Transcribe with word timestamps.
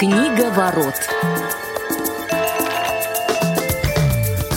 Книга 0.00 0.48
ворот. 0.56 0.94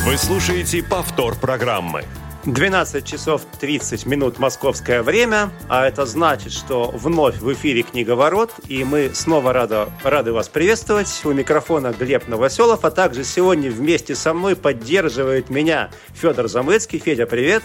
Вы 0.05 0.17
слушаете 0.17 0.81
повтор 0.81 1.35
программы. 1.35 2.05
12 2.46 3.05
часов 3.05 3.42
30 3.60 4.06
минут 4.06 4.40
московское 4.40 5.03
время, 5.03 5.49
а 5.67 5.85
это 5.85 6.06
значит, 6.06 6.53
что 6.53 6.92
вновь 6.92 7.40
в 7.40 7.51
эфире 7.51 7.83
«Книга 7.83 8.12
ворот», 8.12 8.53
и 8.69 8.85
мы 8.85 9.12
снова 9.13 9.51
рады, 9.51 9.87
рады 10.03 10.31
вас 10.31 10.47
приветствовать. 10.47 11.10
У 11.26 11.33
микрофона 11.33 11.91
Глеб 11.91 12.29
Новоселов, 12.29 12.85
а 12.85 12.91
также 12.91 13.25
сегодня 13.25 13.69
вместе 13.69 14.15
со 14.15 14.33
мной 14.33 14.55
поддерживает 14.55 15.49
меня 15.49 15.89
Федор 16.13 16.48
Замыцкий. 16.48 16.99
Федя, 16.99 17.25
привет! 17.25 17.63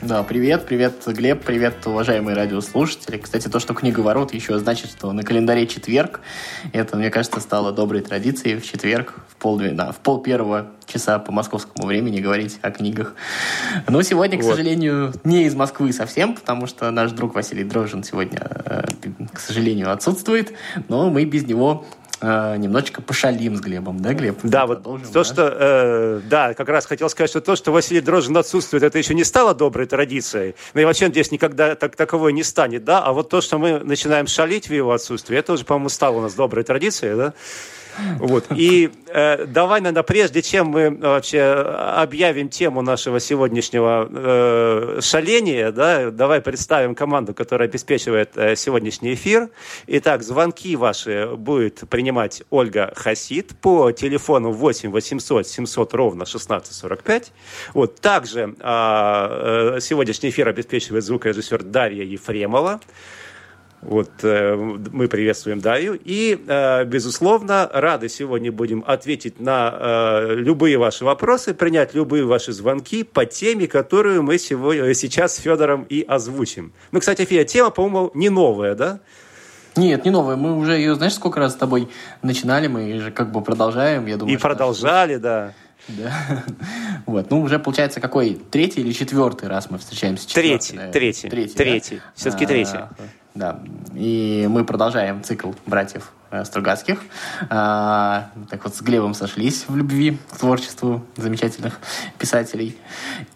Да, 0.00 0.22
привет, 0.22 0.64
привет, 0.64 0.94
Глеб, 1.08 1.42
привет, 1.44 1.84
уважаемые 1.84 2.36
радиослушатели. 2.36 3.16
Кстати, 3.16 3.48
то, 3.48 3.58
что 3.58 3.74
книга 3.74 3.98
ворот 3.98 4.32
еще 4.32 4.56
значит, 4.60 4.90
что 4.90 5.10
на 5.10 5.24
календаре 5.24 5.66
четверг. 5.66 6.20
Это, 6.72 6.96
мне 6.96 7.10
кажется, 7.10 7.40
стало 7.40 7.72
доброй 7.72 8.00
традицией 8.00 8.60
в 8.60 8.64
четверг 8.64 9.14
в 9.28 9.34
пол, 9.34 9.58
да, 9.58 9.90
в 9.90 9.96
пол 9.96 10.22
первого 10.22 10.68
часа 10.86 11.18
по 11.18 11.32
московскому 11.32 11.88
времени 11.88 12.20
говорить 12.20 12.60
о 12.62 12.70
книгах. 12.70 13.16
Но 13.88 14.00
сегодня, 14.02 14.38
к 14.38 14.42
вот. 14.42 14.50
сожалению, 14.50 15.12
не 15.24 15.46
из 15.46 15.56
Москвы 15.56 15.92
совсем, 15.92 16.36
потому 16.36 16.68
что 16.68 16.88
наш 16.92 17.10
друг 17.10 17.34
Василий 17.34 17.64
Дрожжин 17.64 18.04
сегодня, 18.04 18.40
э, 18.40 18.82
к 19.32 19.40
сожалению, 19.40 19.90
отсутствует. 19.90 20.52
Но 20.86 21.10
мы 21.10 21.24
без 21.24 21.44
него 21.44 21.84
э, 22.20 22.56
немножечко 22.56 23.02
пошалим 23.02 23.56
с 23.56 23.60
Глебом, 23.60 24.00
да, 24.00 24.12
Глеб? 24.12 24.38
Да, 24.42 24.66
вот 24.66 24.82
то, 24.82 24.98
да? 25.12 25.24
что, 25.24 25.56
э, 25.58 26.20
да, 26.28 26.54
как 26.54 26.68
раз 26.68 26.86
хотел 26.86 27.08
сказать, 27.08 27.30
что 27.30 27.40
то, 27.40 27.56
что 27.56 27.72
Василий 27.72 28.00
Дрожжин 28.00 28.36
отсутствует, 28.36 28.82
это 28.82 28.98
еще 28.98 29.14
не 29.14 29.24
стало 29.24 29.54
доброй 29.54 29.86
традицией. 29.86 30.54
Ну 30.74 30.80
и 30.80 30.84
вообще, 30.84 31.06
надеюсь, 31.06 31.30
никогда 31.30 31.74
так, 31.74 31.96
таковой 31.96 32.32
не 32.32 32.42
станет, 32.42 32.84
да, 32.84 33.02
а 33.02 33.12
вот 33.12 33.28
то, 33.28 33.40
что 33.40 33.58
мы 33.58 33.78
начинаем 33.78 34.26
шалить 34.26 34.68
в 34.68 34.72
его 34.72 34.92
отсутствии, 34.92 35.36
это 35.36 35.52
уже, 35.52 35.64
по-моему, 35.64 35.88
стало 35.88 36.18
у 36.18 36.20
нас 36.20 36.34
доброй 36.34 36.64
традицией, 36.64 37.16
да? 37.16 37.34
Вот. 38.18 38.46
И 38.54 38.90
э, 39.08 39.46
давай, 39.46 39.80
наверное, 39.80 40.02
прежде 40.02 40.42
чем 40.42 40.68
мы 40.68 40.90
вообще 40.90 41.42
объявим 41.42 42.48
тему 42.48 42.82
нашего 42.82 43.20
сегодняшнего 43.20 44.08
э, 44.10 45.00
шаления, 45.02 45.72
да, 45.72 46.10
давай 46.10 46.40
представим 46.40 46.94
команду, 46.94 47.34
которая 47.34 47.68
обеспечивает 47.68 48.30
э, 48.36 48.56
сегодняшний 48.56 49.14
эфир. 49.14 49.50
Итак, 49.86 50.22
звонки 50.22 50.76
ваши 50.76 51.28
будет 51.36 51.88
принимать 51.88 52.42
Ольга 52.50 52.92
Хасид 52.96 53.56
по 53.60 53.92
телефону 53.92 54.52
8 54.52 54.90
800 54.90 55.46
700 55.46 55.94
ровно 55.94 56.22
1645. 56.22 57.32
Вот. 57.74 58.00
Также 58.00 58.54
э, 58.58 59.74
э, 59.76 59.80
сегодняшний 59.80 60.30
эфир 60.30 60.48
обеспечивает 60.48 61.04
звукорежиссер 61.04 61.62
Дарья 61.62 62.04
Ефремова. 62.04 62.80
Вот 63.80 64.10
э, 64.22 64.56
мы 64.56 65.06
приветствуем 65.06 65.60
Дарью. 65.60 65.98
И, 66.04 66.42
э, 66.46 66.84
безусловно, 66.84 67.70
рады 67.72 68.08
сегодня 68.08 68.50
будем 68.50 68.82
ответить 68.86 69.38
на 69.38 69.72
э, 69.72 70.34
любые 70.34 70.78
ваши 70.78 71.04
вопросы, 71.04 71.54
принять 71.54 71.94
любые 71.94 72.24
ваши 72.24 72.52
звонки 72.52 73.04
по 73.04 73.24
теме, 73.24 73.68
которую 73.68 74.22
мы 74.24 74.38
сегодня, 74.38 74.92
сейчас 74.94 75.36
с 75.36 75.38
Федором 75.38 75.84
и 75.88 76.02
озвучим. 76.02 76.72
Ну, 76.90 76.98
кстати, 76.98 77.24
Фия, 77.24 77.44
тема, 77.44 77.70
по-моему, 77.70 78.10
не 78.14 78.30
новая, 78.30 78.74
да? 78.74 79.00
Нет, 79.76 80.04
не 80.04 80.10
новая. 80.10 80.34
Мы 80.34 80.56
уже 80.56 80.72
ее, 80.72 80.96
знаешь, 80.96 81.14
сколько 81.14 81.38
раз 81.38 81.52
с 81.52 81.56
тобой 81.56 81.88
начинали, 82.22 82.66
мы 82.66 82.98
же 82.98 83.12
как 83.12 83.30
бы 83.30 83.42
продолжаем. 83.42 84.06
Я 84.06 84.16
думаю, 84.16 84.36
и 84.36 84.40
продолжали, 84.40 85.16
да. 85.16 85.54
Да. 85.86 86.12
Вот. 87.06 87.30
Ну, 87.30 87.40
уже 87.40 87.58
получается 87.58 88.00
какой? 88.00 88.38
Третий 88.50 88.80
или 88.80 88.92
четвертый 88.92 89.48
раз 89.48 89.70
мы 89.70 89.78
встречаемся? 89.78 90.28
Третий, 90.34 90.78
третий, 90.92 91.28
третий. 91.28 91.54
Третий. 91.54 91.96
Да? 91.96 92.02
Все-таки 92.14 92.44
третий. 92.44 92.80
Да. 93.34 93.60
И 93.94 94.46
мы 94.50 94.64
продолжаем 94.64 95.22
цикл 95.22 95.52
братьев 95.66 96.12
э, 96.30 96.44
Стругацких. 96.44 97.00
А, 97.50 98.30
так 98.50 98.64
вот, 98.64 98.74
с 98.74 98.80
Глебом 98.80 99.14
сошлись 99.14 99.66
в 99.68 99.76
любви 99.76 100.18
к 100.30 100.38
творчеству 100.38 101.04
замечательных 101.16 101.78
писателей. 102.18 102.76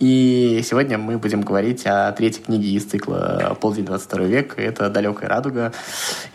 И 0.00 0.60
сегодня 0.64 0.98
мы 0.98 1.18
будем 1.18 1.42
говорить 1.42 1.86
о 1.86 2.10
третьей 2.12 2.42
книге 2.42 2.70
из 2.70 2.86
цикла 2.86 3.56
«Полдень 3.60 3.84
22 3.84 4.24
век». 4.24 4.58
Это 4.58 4.88
«Далекая 4.88 5.28
радуга». 5.28 5.72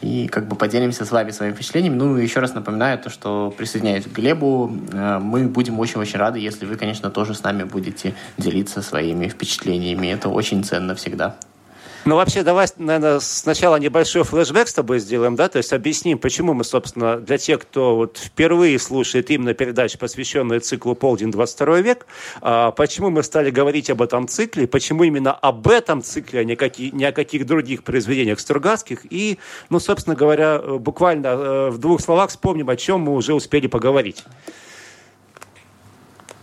И 0.02 0.28
как 0.28 0.48
бы 0.48 0.56
поделимся 0.56 1.04
с 1.04 1.12
вами 1.12 1.32
своими 1.32 1.54
впечатлениями. 1.54 1.96
Ну, 1.96 2.16
еще 2.16 2.40
раз 2.40 2.54
напоминаю 2.54 3.00
то, 3.00 3.10
что 3.10 3.54
присоединяюсь 3.58 4.06
к 4.06 4.12
Глебу. 4.12 4.72
Э, 4.94 5.20
мы 5.20 5.48
будем 5.48 5.80
очень-очень 5.80 6.20
рады, 6.20 6.40
если 6.40 6.66
вы, 6.66 6.78
конечно, 6.78 7.10
тоже 7.10 7.34
с 7.34 7.44
нами 7.44 7.64
будете 7.64 8.14
делиться 8.38 8.82
своими 8.82 9.28
впечатлениями. 9.28 10.08
Это 10.08 10.30
очень 10.30 10.64
ценно 10.64 10.96
всегда. 10.96 11.36
Ну, 12.08 12.16
вообще, 12.16 12.42
давай, 12.42 12.68
наверное, 12.78 13.20
сначала 13.20 13.76
небольшой 13.76 14.24
флешбэк 14.24 14.70
с 14.70 14.74
тобой 14.74 15.00
сделаем, 15.00 15.36
да, 15.36 15.50
то 15.50 15.58
есть 15.58 15.74
объясним, 15.74 16.18
почему 16.18 16.54
мы, 16.54 16.64
собственно, 16.64 17.18
для 17.18 17.38
тех, 17.38 17.60
кто 17.60 17.98
вот 17.98 18.18
впервые 18.18 18.80
слушает 18.80 19.30
именно 19.30 19.54
передачу, 19.54 20.00
посвященную 20.00 20.62
циклу 20.62 20.96
«Полдень 20.96 21.32
22 21.32 21.82
век», 21.82 22.08
а, 22.40 22.72
почему 22.72 23.10
мы 23.10 23.24
стали 23.24 23.50
говорить 23.50 23.90
об 23.90 24.02
этом 24.02 24.30
цикле, 24.30 24.68
почему 24.68 25.04
именно 25.04 25.34
об 25.34 25.68
этом 25.68 26.02
цикле, 26.02 26.40
а 26.40 26.44
не, 26.46 26.56
какие, 26.56 26.92
не 26.92 27.04
о 27.04 27.12
каких 27.12 27.46
других 27.46 27.84
произведениях 27.84 28.40
Стругацких, 28.40 29.02
и, 29.10 29.38
ну, 29.70 29.82
собственно 29.82 30.16
говоря, 30.16 30.60
буквально 30.60 31.28
э, 31.28 31.70
в 31.72 31.78
двух 31.78 32.00
словах 32.00 32.30
вспомним, 32.30 32.70
о 32.70 32.78
чем 32.78 33.02
мы 33.02 33.16
уже 33.16 33.34
успели 33.34 33.68
поговорить. 33.68 34.24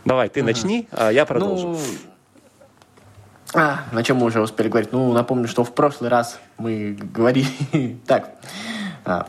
Давай, 0.04 0.28
ты 0.28 0.42
начни, 0.42 0.88
а 0.90 1.10
я 1.10 1.24
продолжу. 1.24 1.68
Ну... 1.68 1.78
А, 3.54 3.84
на 3.92 4.02
чем 4.02 4.16
мы 4.16 4.26
уже 4.26 4.40
успели 4.40 4.68
говорить? 4.68 4.92
Ну, 4.92 5.12
напомню, 5.12 5.46
что 5.46 5.62
в 5.62 5.72
прошлый 5.72 6.10
раз 6.10 6.40
мы 6.58 6.92
говорили... 7.00 7.48
так, 8.06 8.30
а, 9.04 9.26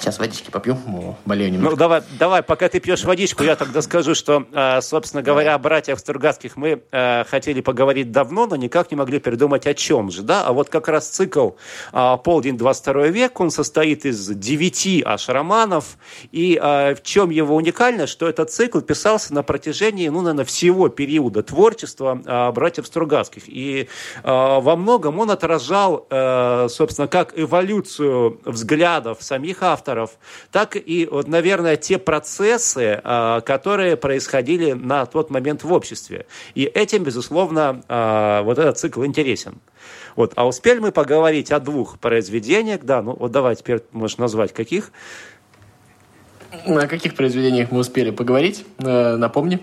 Сейчас 0.00 0.18
водички 0.18 0.50
попью, 0.50 0.78
болею 1.26 1.52
немного. 1.52 1.72
Ну, 1.72 1.76
давай, 1.76 2.02
давай, 2.18 2.42
пока 2.42 2.70
ты 2.70 2.80
пьешь 2.80 3.04
водичку, 3.04 3.44
я 3.44 3.54
тогда 3.54 3.82
скажу, 3.82 4.14
что, 4.14 4.46
а, 4.54 4.80
собственно 4.80 5.22
говоря, 5.22 5.54
о 5.54 5.58
братьях 5.58 5.98
Стругацких 5.98 6.56
мы 6.56 6.82
а, 6.90 7.24
хотели 7.24 7.60
поговорить 7.60 8.10
давно, 8.10 8.46
но 8.46 8.56
никак 8.56 8.90
не 8.90 8.96
могли 8.96 9.18
придумать 9.18 9.66
о 9.66 9.74
чем 9.74 10.10
же, 10.10 10.22
да? 10.22 10.46
А 10.46 10.54
вот 10.54 10.70
как 10.70 10.88
раз 10.88 11.06
цикл 11.06 11.50
а, 11.92 12.16
«Полдень 12.16 12.56
22 12.56 13.08
век», 13.08 13.38
он 13.40 13.50
состоит 13.50 14.06
из 14.06 14.26
девяти 14.28 15.02
аж 15.04 15.28
романов, 15.28 15.98
и 16.32 16.58
в 16.60 17.02
чем 17.02 17.28
его 17.28 17.54
уникальность, 17.56 18.12
что 18.12 18.26
этот 18.28 18.50
цикл 18.50 18.80
писался 18.80 19.34
на 19.34 19.42
протяжении, 19.42 20.08
ну, 20.08 20.22
наверное, 20.22 20.46
всего 20.46 20.88
периода 20.88 21.42
творчества 21.42 22.52
братьев 22.54 22.86
Стругацких. 22.86 23.42
И 23.46 23.88
во 24.22 24.76
многом 24.76 25.18
он 25.18 25.30
отражал, 25.30 26.06
собственно, 26.68 27.08
как 27.08 27.38
эволюцию 27.38 28.40
взглядов 28.44 29.18
самих 29.20 29.62
авторов, 29.62 29.89
авторов, 29.90 30.18
так 30.52 30.76
и, 30.76 31.08
вот, 31.10 31.28
наверное, 31.28 31.76
те 31.76 31.98
процессы, 31.98 33.00
а, 33.02 33.40
которые 33.40 33.96
происходили 33.96 34.72
на 34.72 35.06
тот 35.06 35.30
момент 35.30 35.64
в 35.64 35.72
обществе. 35.72 36.26
И 36.54 36.64
этим, 36.64 37.04
безусловно, 37.04 37.82
а, 37.88 38.42
вот 38.42 38.58
этот 38.58 38.78
цикл 38.78 39.04
интересен. 39.04 39.54
Вот. 40.16 40.32
А 40.36 40.46
успели 40.46 40.78
мы 40.78 40.92
поговорить 40.92 41.52
о 41.52 41.60
двух 41.60 41.98
произведениях, 41.98 42.80
да, 42.82 43.02
ну 43.02 43.16
вот 43.18 43.32
давай 43.32 43.56
теперь 43.56 43.80
можешь 43.92 44.18
назвать 44.18 44.52
каких. 44.52 44.92
О 46.66 46.86
каких 46.86 47.14
произведениях 47.14 47.70
мы 47.70 47.80
успели 47.80 48.10
поговорить? 48.10 48.64
Э, 48.78 49.16
напомни. 49.16 49.60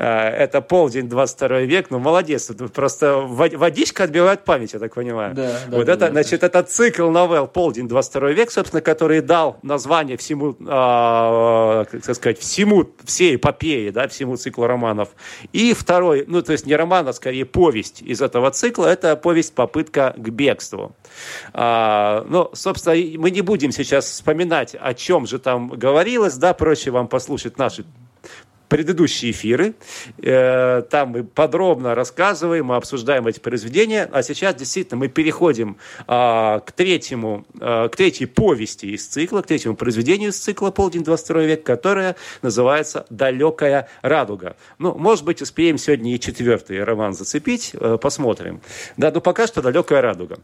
Э, 0.00 0.30
это 0.30 0.62
полдень 0.62 1.10
22 1.10 1.60
век, 1.60 1.90
ну 1.90 1.98
молодец, 1.98 2.50
просто 2.72 3.16
водичка 3.18 4.04
отбивает 4.04 4.44
память, 4.44 4.72
я 4.72 4.78
так 4.78 4.94
понимаю. 4.94 5.34
Да, 5.34 5.52
да, 5.68 5.76
вот 5.76 5.86
да, 5.86 5.92
это, 5.92 6.06
да, 6.06 6.10
значит, 6.10 6.42
это 6.42 6.62
цикл 6.62 7.10
новелл 7.10 7.46
полдень 7.46 7.86
22 7.86 8.30
век, 8.30 8.50
собственно, 8.50 8.80
который 8.80 9.20
дал 9.20 9.58
название 9.62 10.16
всему, 10.16 10.52
э, 10.52 11.84
как 11.90 12.14
сказать, 12.14 12.38
всему, 12.38 12.88
всей 13.04 13.36
эпопеи, 13.36 13.90
да, 13.90 14.08
всему 14.08 14.36
циклу 14.36 14.66
романов. 14.66 15.10
И 15.52 15.74
второй, 15.74 16.24
ну 16.26 16.40
то 16.40 16.52
есть 16.52 16.64
не 16.64 16.76
роман, 16.76 17.06
а 17.06 17.12
скорее 17.12 17.44
повесть 17.44 18.00
из 18.00 18.22
этого 18.22 18.50
цикла, 18.52 18.86
это 18.86 19.16
повесть 19.16 19.54
«Попытка 19.54 20.14
к 20.16 20.30
бегству». 20.30 20.96
А, 21.52 22.24
ну, 22.26 22.48
собственно, 22.54 22.96
мы 23.18 23.30
не 23.30 23.42
будем 23.42 23.70
сейчас 23.70 24.06
вспоминать, 24.06 24.74
о 24.80 24.94
чем 24.94 25.26
же 25.26 25.38
там 25.38 25.68
говорилось, 25.68 26.36
да, 26.36 26.54
проще 26.54 26.90
вам 26.90 27.06
послушать 27.06 27.58
наши 27.58 27.84
предыдущие 28.70 29.32
эфиры. 29.32 29.74
Э, 30.22 30.82
там 30.88 31.10
мы 31.10 31.24
подробно 31.24 31.94
рассказываем, 31.94 32.66
мы 32.66 32.76
обсуждаем 32.76 33.26
эти 33.26 33.40
произведения. 33.40 34.08
А 34.10 34.22
сейчас 34.22 34.54
действительно 34.54 34.98
мы 34.98 35.08
переходим 35.08 35.76
а, 36.06 36.60
к 36.60 36.72
третьему, 36.72 37.44
а, 37.60 37.88
к 37.88 37.96
третьей 37.96 38.26
повести 38.26 38.86
из 38.86 39.06
цикла, 39.06 39.42
к 39.42 39.46
третьему 39.48 39.74
произведению 39.76 40.30
из 40.30 40.38
цикла 40.38 40.70
«Полдень 40.70 41.02
22 41.02 41.42
век», 41.42 41.62
которое 41.64 42.16
называется 42.42 43.06
«Далекая 43.10 43.88
радуга». 44.02 44.56
Ну, 44.78 44.94
может 44.94 45.24
быть, 45.24 45.42
успеем 45.42 45.76
сегодня 45.76 46.14
и 46.14 46.20
четвертый 46.20 46.82
роман 46.84 47.12
зацепить. 47.12 47.72
Э, 47.74 47.98
посмотрим. 48.00 48.60
Да, 48.96 49.10
но 49.10 49.20
пока 49.20 49.48
что 49.48 49.62
«Далекая 49.62 50.00
радуга». 50.00 50.38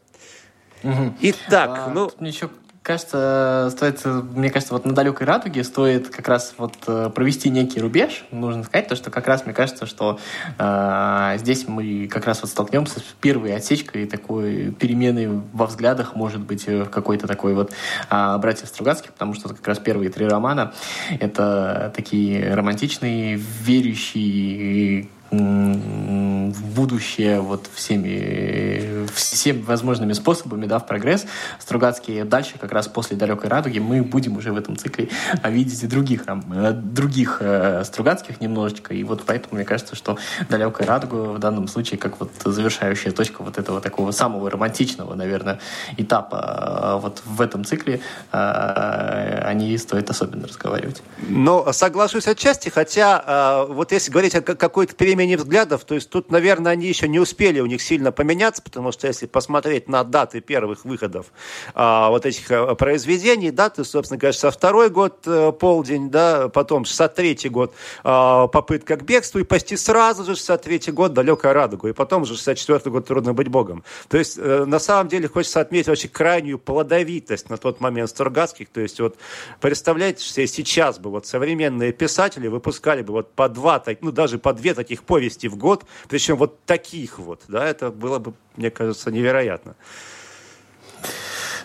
Итак, 1.20 1.70
а, 1.70 1.90
ну... 1.94 2.10
Еще 2.20 2.50
кажется, 2.86 3.68
стоит, 3.72 4.04
мне 4.04 4.48
кажется, 4.48 4.72
вот 4.72 4.84
на 4.84 4.94
далекой 4.94 5.26
радуге 5.26 5.64
стоит 5.64 6.08
как 6.08 6.28
раз 6.28 6.54
вот 6.56 6.74
э, 6.86 7.10
провести 7.12 7.50
некий 7.50 7.80
рубеж. 7.80 8.24
Нужно 8.30 8.62
сказать 8.62 8.86
то, 8.86 8.94
что 8.94 9.10
как 9.10 9.26
раз 9.26 9.44
мне 9.44 9.52
кажется, 9.52 9.86
что 9.86 10.20
э, 10.56 11.34
здесь 11.38 11.66
мы 11.66 12.06
как 12.06 12.26
раз 12.26 12.42
вот 12.42 12.50
столкнемся 12.50 13.00
с 13.00 13.02
первой 13.20 13.56
отсечкой 13.56 14.06
такой 14.06 14.70
перемены 14.70 15.42
во 15.52 15.66
взглядах, 15.66 16.14
может 16.14 16.40
быть, 16.40 16.64
э, 16.68 16.84
какой-то 16.84 17.26
такой 17.26 17.54
вот 17.54 17.72
э, 18.08 18.38
братьев 18.38 18.68
Стругацких, 18.68 19.12
потому 19.12 19.34
что 19.34 19.48
как 19.48 19.66
раз 19.66 19.80
первые 19.80 20.08
три 20.08 20.28
романа 20.28 20.72
это 21.18 21.92
такие 21.96 22.54
романтичные, 22.54 23.34
верящие 23.36 25.08
в 25.30 26.74
будущее 26.74 27.40
вот 27.40 27.68
всеми, 27.74 29.06
всеми 29.12 29.62
возможными 29.62 30.12
способами, 30.12 30.66
да, 30.66 30.78
в 30.78 30.86
прогресс 30.86 31.26
Стругацкий. 31.58 32.22
Дальше, 32.22 32.54
как 32.60 32.72
раз 32.72 32.86
после 32.88 33.16
«Далекой 33.16 33.50
радуги», 33.50 33.78
мы 33.78 34.02
будем 34.02 34.36
уже 34.36 34.52
в 34.52 34.56
этом 34.56 34.76
цикле 34.76 35.08
видеть 35.44 35.82
и 35.82 35.86
других, 35.86 36.24
э, 36.26 36.72
других 36.72 37.38
э, 37.40 37.82
Стругацких 37.84 38.40
немножечко. 38.40 38.94
И 38.94 39.02
вот 39.04 39.24
поэтому 39.26 39.56
мне 39.56 39.64
кажется, 39.64 39.96
что 39.96 40.18
«Далекая 40.48 40.86
радуга» 40.86 41.32
в 41.32 41.38
данном 41.38 41.66
случае 41.68 41.98
как 41.98 42.20
вот 42.20 42.30
завершающая 42.44 43.12
точка 43.12 43.42
вот 43.42 43.58
этого 43.58 43.80
такого 43.80 44.12
самого 44.12 44.48
романтичного, 44.50 45.14
наверное, 45.14 45.58
этапа 45.96 46.98
э, 46.98 47.02
вот 47.02 47.22
в 47.24 47.40
этом 47.40 47.64
цикле 47.64 48.00
о 48.30 49.52
ней 49.54 49.76
стоит 49.78 50.10
особенно 50.10 50.46
разговаривать. 50.46 51.02
Ну, 51.28 51.66
соглашусь 51.72 52.28
отчасти, 52.28 52.68
хотя 52.68 53.64
вот 53.68 53.92
если 53.92 54.10
говорить 54.10 54.34
о 54.34 54.42
какой-то 54.42 54.94
перемене 54.94 55.15
перемене 55.16 55.36
взглядов, 55.36 55.84
то 55.84 55.94
есть 55.94 56.10
тут, 56.10 56.30
наверное, 56.30 56.72
они 56.72 56.86
еще 56.86 57.08
не 57.08 57.18
успели 57.18 57.60
у 57.60 57.66
них 57.66 57.80
сильно 57.80 58.12
поменяться, 58.12 58.62
потому 58.62 58.92
что 58.92 59.06
если 59.06 59.26
посмотреть 59.26 59.88
на 59.88 60.04
даты 60.04 60.40
первых 60.40 60.84
выходов 60.84 61.26
а, 61.74 62.10
вот 62.10 62.26
этих 62.26 62.50
а, 62.50 62.74
произведений, 62.74 63.50
да, 63.50 63.70
то, 63.70 63.84
собственно 63.84 64.32
со 64.32 64.50
второй 64.50 64.90
год 64.90 65.20
а, 65.26 65.52
полдень, 65.52 66.10
да, 66.10 66.48
потом 66.48 66.82
63-й 66.82 67.48
год 67.48 67.74
а, 68.04 68.46
попытка 68.48 68.96
к 68.96 69.04
бегству, 69.04 69.40
и 69.40 69.44
почти 69.44 69.76
сразу 69.76 70.24
же 70.24 70.32
63-й 70.32 70.92
год 70.92 71.14
далекая 71.14 71.54
радуга, 71.54 71.88
и 71.88 71.92
потом 71.92 72.22
уже 72.22 72.34
64-й 72.34 72.90
год 72.90 73.06
трудно 73.06 73.32
быть 73.32 73.48
богом. 73.48 73.84
То 74.08 74.18
есть, 74.18 74.38
э, 74.38 74.64
на 74.66 74.78
самом 74.78 75.08
деле, 75.08 75.28
хочется 75.28 75.60
отметить 75.60 75.88
очень 75.88 76.10
крайнюю 76.10 76.58
плодовитость 76.58 77.48
на 77.50 77.56
тот 77.56 77.80
момент 77.80 78.10
Стругацких, 78.10 78.68
то 78.68 78.80
есть, 78.80 79.00
вот, 79.00 79.16
представляете, 79.60 80.24
что 80.24 80.46
сейчас 80.46 80.98
бы 80.98 81.10
вот 81.10 81.26
современные 81.26 81.92
писатели 81.92 82.48
выпускали 82.48 83.02
бы 83.02 83.12
вот 83.12 83.32
по 83.32 83.48
два, 83.48 83.82
ну, 84.00 84.12
даже 84.12 84.38
по 84.38 84.52
две 84.52 84.74
таких 84.74 85.02
повести 85.06 85.48
в 85.48 85.56
год, 85.56 85.84
причем 86.08 86.36
вот 86.36 86.64
таких 86.64 87.18
вот, 87.18 87.42
да, 87.48 87.64
это 87.64 87.90
было 87.90 88.18
бы, 88.18 88.34
мне 88.56 88.70
кажется, 88.70 89.10
невероятно. 89.10 89.76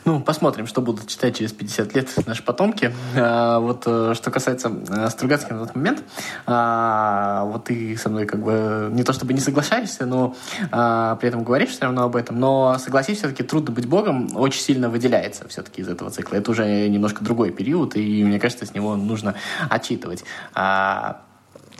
Ну, 0.04 0.20
посмотрим, 0.20 0.66
что 0.66 0.82
будут 0.82 1.08
читать 1.08 1.38
через 1.38 1.52
50 1.52 1.96
лет 1.96 2.10
наши 2.26 2.44
потомки. 2.44 2.92
А, 3.16 3.60
вот 3.60 3.84
э, 3.86 4.14
что 4.16 4.32
касается 4.32 4.72
э, 4.90 5.10
Стругацкого 5.10 5.60
на 5.60 5.66
тот 5.68 5.76
момент, 5.76 6.04
а, 6.48 7.44
вот 7.46 7.66
ты 7.66 7.96
со 7.98 8.10
мной 8.10 8.26
как 8.26 8.42
бы 8.42 8.90
не 8.92 9.04
то 9.04 9.14
чтобы 9.14 9.34
не 9.34 9.40
соглашаешься, 9.40 10.08
но 10.08 10.36
а, 10.72 11.18
при 11.18 11.30
этом 11.30 11.44
говоришь 11.44 11.70
все 11.70 11.84
равно 11.84 12.04
об 12.04 12.16
этом, 12.16 12.40
но 12.40 12.78
согласись, 12.80 13.20
все-таки 13.20 13.44
«Трудно 13.44 13.72
быть 13.72 13.86
богом» 13.86 14.36
очень 14.36 14.62
сильно 14.62 14.90
выделяется 14.90 15.48
все-таки 15.48 15.82
из 15.82 15.88
этого 15.88 16.10
цикла. 16.10 16.38
Это 16.38 16.50
уже 16.50 16.90
немножко 16.90 17.24
другой 17.24 17.52
период, 17.52 17.96
и 17.96 18.24
мне 18.24 18.40
кажется, 18.40 18.66
с 18.66 18.74
него 18.74 18.96
нужно 18.96 19.36
отчитывать. 19.70 20.24
А, 20.56 21.22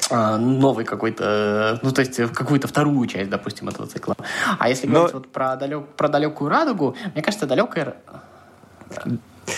новый 0.10 0.86
какой-то, 0.86 1.80
ну, 1.84 1.92
то 1.92 2.02
есть 2.02 2.16
какую-то 2.34 2.68
вторую 2.68 3.08
часть, 3.08 3.30
допустим, 3.30 3.70
этого 3.70 3.88
цикла. 3.88 4.16
А 4.58 4.70
если 4.70 4.88
Но... 4.88 4.94
говорить 4.94 5.14
вот 5.14 5.28
про, 5.32 5.56
далек, 5.56 5.88
про 5.96 6.10
далекую 6.10 6.50
радугу, 6.50 6.96
мне 7.14 7.22
кажется, 7.22 7.46
далекая... 7.46 7.96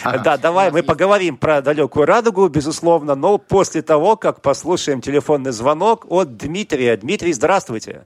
Ага. 0.03 0.23
Да, 0.23 0.37
давай 0.37 0.71
мы 0.71 0.79
есть... 0.79 0.87
поговорим 0.87 1.37
про 1.37 1.61
далекую 1.61 2.05
радугу, 2.05 2.47
безусловно, 2.47 3.15
но 3.15 3.37
после 3.37 3.81
того, 3.81 4.15
как 4.15 4.41
послушаем 4.41 5.01
телефонный 5.01 5.51
звонок 5.51 6.05
от 6.09 6.37
Дмитрия. 6.37 6.97
Дмитрий, 6.97 7.33
здравствуйте. 7.33 8.05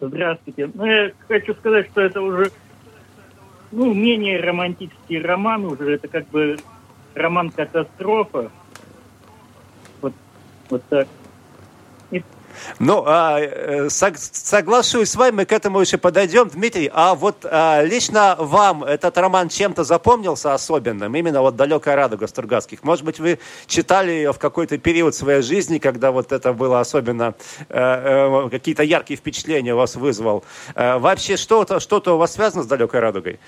Здравствуйте. 0.00 0.70
Ну, 0.74 0.84
я 0.84 1.12
хочу 1.28 1.54
сказать, 1.54 1.88
что 1.90 2.00
это 2.00 2.20
уже 2.20 2.50
ну, 3.70 3.92
менее 3.92 4.40
романтический 4.40 5.20
роман 5.20 5.64
уже, 5.64 5.94
это 5.94 6.08
как 6.08 6.28
бы 6.28 6.58
роман-катастрофа. 7.14 8.50
Вот, 10.72 10.82
так. 10.88 11.06
Ну, 12.78 13.02
а, 13.06 13.40
э, 13.40 13.88
соглашусь 13.90 15.10
с 15.10 15.16
вами, 15.16 15.36
мы 15.36 15.44
к 15.44 15.52
этому 15.52 15.80
еще 15.80 15.98
подойдем. 15.98 16.48
Дмитрий, 16.48 16.90
а 16.92 17.14
вот 17.14 17.44
а, 17.44 17.82
лично 17.82 18.36
вам 18.38 18.84
этот 18.84 19.18
роман 19.18 19.48
чем-то 19.48 19.84
запомнился 19.84 20.54
особенным? 20.54 21.14
Именно 21.14 21.42
вот 21.42 21.56
«Далекая 21.56 21.96
радуга» 21.96 22.26
Стругацких. 22.26 22.84
Может 22.84 23.04
быть, 23.04 23.18
вы 23.18 23.38
читали 23.66 24.12
ее 24.12 24.32
в 24.32 24.38
какой-то 24.38 24.78
период 24.78 25.14
своей 25.14 25.42
жизни, 25.42 25.78
когда 25.78 26.12
вот 26.12 26.32
это 26.32 26.52
было 26.52 26.80
особенно, 26.80 27.34
э, 27.68 28.44
э, 28.44 28.48
какие-то 28.50 28.82
яркие 28.82 29.18
впечатления 29.18 29.74
у 29.74 29.78
вас 29.78 29.96
вызвал. 29.96 30.44
Э, 30.74 30.98
вообще, 30.98 31.36
что-то 31.36 31.80
что 31.80 32.00
у 32.14 32.16
вас 32.16 32.32
связано 32.32 32.62
с 32.62 32.66
«Далекой 32.66 33.00
радугой»? 33.00 33.40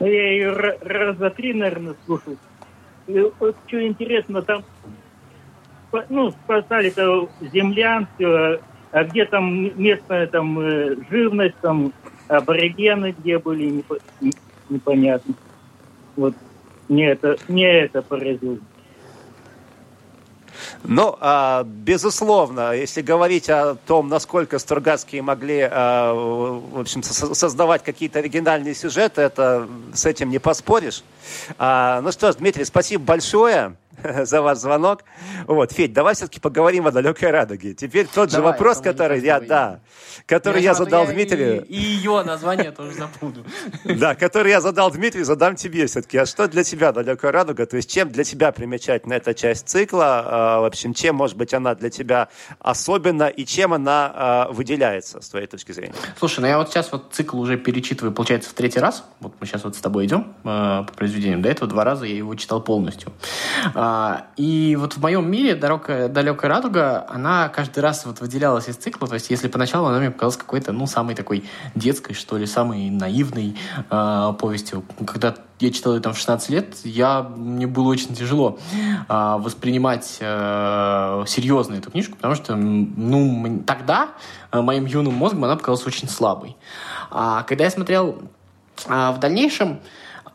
Ну, 0.00 0.06
я 0.06 0.32
ее 0.32 0.50
раза 0.80 1.30
три, 1.30 1.54
наверное, 1.54 1.94
слушал. 2.04 2.36
И 3.06 3.18
вот 3.38 3.56
что 3.66 3.86
интересно, 3.86 4.42
там 4.42 4.64
ну, 6.08 6.30
спасали-то 6.30 7.28
землян, 7.52 8.06
все, 8.14 8.60
а 8.90 9.04
где 9.04 9.24
там 9.24 9.80
местная 9.80 10.26
там 10.26 10.58
э, 10.60 10.96
живность, 11.10 11.56
там 11.60 11.92
аборигены 12.28 13.14
где 13.18 13.38
были, 13.38 13.82
непонятно. 14.68 15.34
Вот 16.16 16.34
мне 16.88 17.10
это, 17.10 17.36
мне 17.48 17.80
это 17.80 18.02
поразило. 18.02 18.58
Ну, 20.84 21.16
а, 21.20 21.64
безусловно, 21.64 22.72
если 22.72 23.02
говорить 23.02 23.48
о 23.48 23.76
том, 23.86 24.08
насколько 24.08 24.58
Стругацкие 24.58 25.22
могли, 25.22 25.68
а, 25.70 26.12
в 26.12 26.80
общем, 26.80 27.02
создавать 27.02 27.82
какие-то 27.82 28.18
оригинальные 28.18 28.74
сюжеты, 28.74 29.22
это 29.22 29.68
с 29.94 30.04
этим 30.06 30.30
не 30.30 30.38
поспоришь. 30.38 31.04
А, 31.58 32.00
ну 32.02 32.10
что 32.10 32.32
ж, 32.32 32.36
Дмитрий, 32.36 32.64
спасибо 32.64 33.04
большое. 33.04 33.76
за 34.24 34.42
ваш 34.42 34.58
звонок. 34.58 35.04
Вот, 35.46 35.72
Федь, 35.72 35.92
давай 35.92 36.14
все-таки 36.14 36.40
поговорим 36.40 36.86
о 36.86 36.90
далекой 36.90 37.30
радуге. 37.30 37.74
Теперь 37.74 38.06
тот 38.06 38.30
давай, 38.30 38.30
же 38.30 38.42
вопрос, 38.42 38.80
который 38.80 39.20
я, 39.20 39.40
да, 39.40 39.80
который 40.26 40.62
я, 40.62 40.70
я 40.70 40.74
задал 40.74 41.06
я 41.06 41.12
Дмитрию. 41.12 41.64
И, 41.64 41.74
и 41.74 41.80
ее 41.80 42.22
название 42.22 42.70
тоже 42.70 42.94
забуду. 42.94 43.44
Да, 44.02 44.14
который 44.14 44.50
я 44.50 44.60
задал 44.60 44.90
Дмитрию, 44.90 45.24
задам 45.24 45.56
тебе 45.56 45.86
все-таки. 45.86 46.18
А 46.18 46.26
что 46.26 46.48
для 46.48 46.64
тебя 46.64 46.92
далекая 46.92 47.32
радуга? 47.32 47.66
То 47.66 47.76
есть 47.76 47.90
чем 47.90 48.10
для 48.10 48.24
тебя 48.24 48.52
примечательна 48.52 49.14
эта 49.14 49.34
часть 49.34 49.68
цикла? 49.68 50.22
А, 50.24 50.60
в 50.60 50.64
общем, 50.64 50.94
чем, 50.94 51.16
может 51.16 51.36
быть, 51.36 51.54
она 51.54 51.74
для 51.74 51.90
тебя 51.90 52.28
особенна 52.58 53.28
и 53.28 53.44
чем 53.44 53.74
она 53.74 54.12
а, 54.14 54.48
выделяется 54.50 55.20
с 55.20 55.28
твоей 55.28 55.46
точки 55.46 55.72
зрения? 55.72 55.94
Слушай, 56.18 56.40
ну 56.40 56.46
я 56.46 56.58
вот 56.58 56.70
сейчас 56.70 56.90
вот 56.90 57.12
цикл 57.12 57.38
уже 57.38 57.56
перечитываю, 57.56 58.12
получается, 58.12 58.50
в 58.50 58.54
третий 58.54 58.80
раз. 58.80 59.04
Вот 59.20 59.34
мы 59.40 59.46
сейчас 59.46 59.64
вот 59.64 59.76
с 59.76 59.80
тобой 59.80 60.06
идем 60.06 60.34
по 60.42 60.86
произведениям. 60.96 61.42
До 61.42 61.48
этого 61.48 61.68
два 61.68 61.84
раза 61.84 62.06
я 62.06 62.16
его 62.16 62.34
читал 62.34 62.62
полностью. 62.62 63.12
А, 63.84 64.26
и 64.36 64.76
вот 64.78 64.92
в 64.92 65.00
моем 65.00 65.28
мире 65.28 65.56
«Далекая, 65.56 66.06
«Далекая 66.06 66.48
радуга», 66.48 67.04
она 67.08 67.48
каждый 67.48 67.80
раз 67.80 68.06
вот 68.06 68.20
выделялась 68.20 68.68
из 68.68 68.76
цикла. 68.76 69.08
То 69.08 69.14
есть, 69.14 69.28
если 69.28 69.48
поначалу 69.48 69.88
она 69.88 69.98
мне 69.98 70.12
показалась 70.12 70.36
какой-то, 70.36 70.70
ну, 70.70 70.86
самой 70.86 71.16
такой 71.16 71.42
детской, 71.74 72.12
что 72.12 72.38
ли, 72.38 72.46
самой 72.46 72.90
наивной 72.90 73.56
э, 73.90 74.34
повестью. 74.38 74.84
Когда 75.04 75.34
я 75.58 75.72
читал 75.72 75.96
ее 75.96 76.00
там 76.00 76.12
в 76.12 76.16
16 76.16 76.50
лет, 76.50 76.76
я, 76.84 77.22
мне 77.22 77.66
было 77.66 77.88
очень 77.88 78.14
тяжело 78.14 78.60
э, 78.72 79.36
воспринимать 79.40 80.18
э, 80.20 81.24
серьезно 81.26 81.74
эту 81.74 81.90
книжку, 81.90 82.14
потому 82.14 82.36
что, 82.36 82.54
ну, 82.54 83.64
тогда 83.66 84.10
э, 84.52 84.60
моим 84.60 84.86
юным 84.86 85.14
мозгом 85.14 85.42
она 85.42 85.56
показалась 85.56 85.84
очень 85.88 86.08
слабой. 86.08 86.56
А 87.10 87.42
когда 87.42 87.64
я 87.64 87.70
смотрел 87.70 88.22
э, 88.86 89.10
в 89.10 89.18
дальнейшем, 89.18 89.80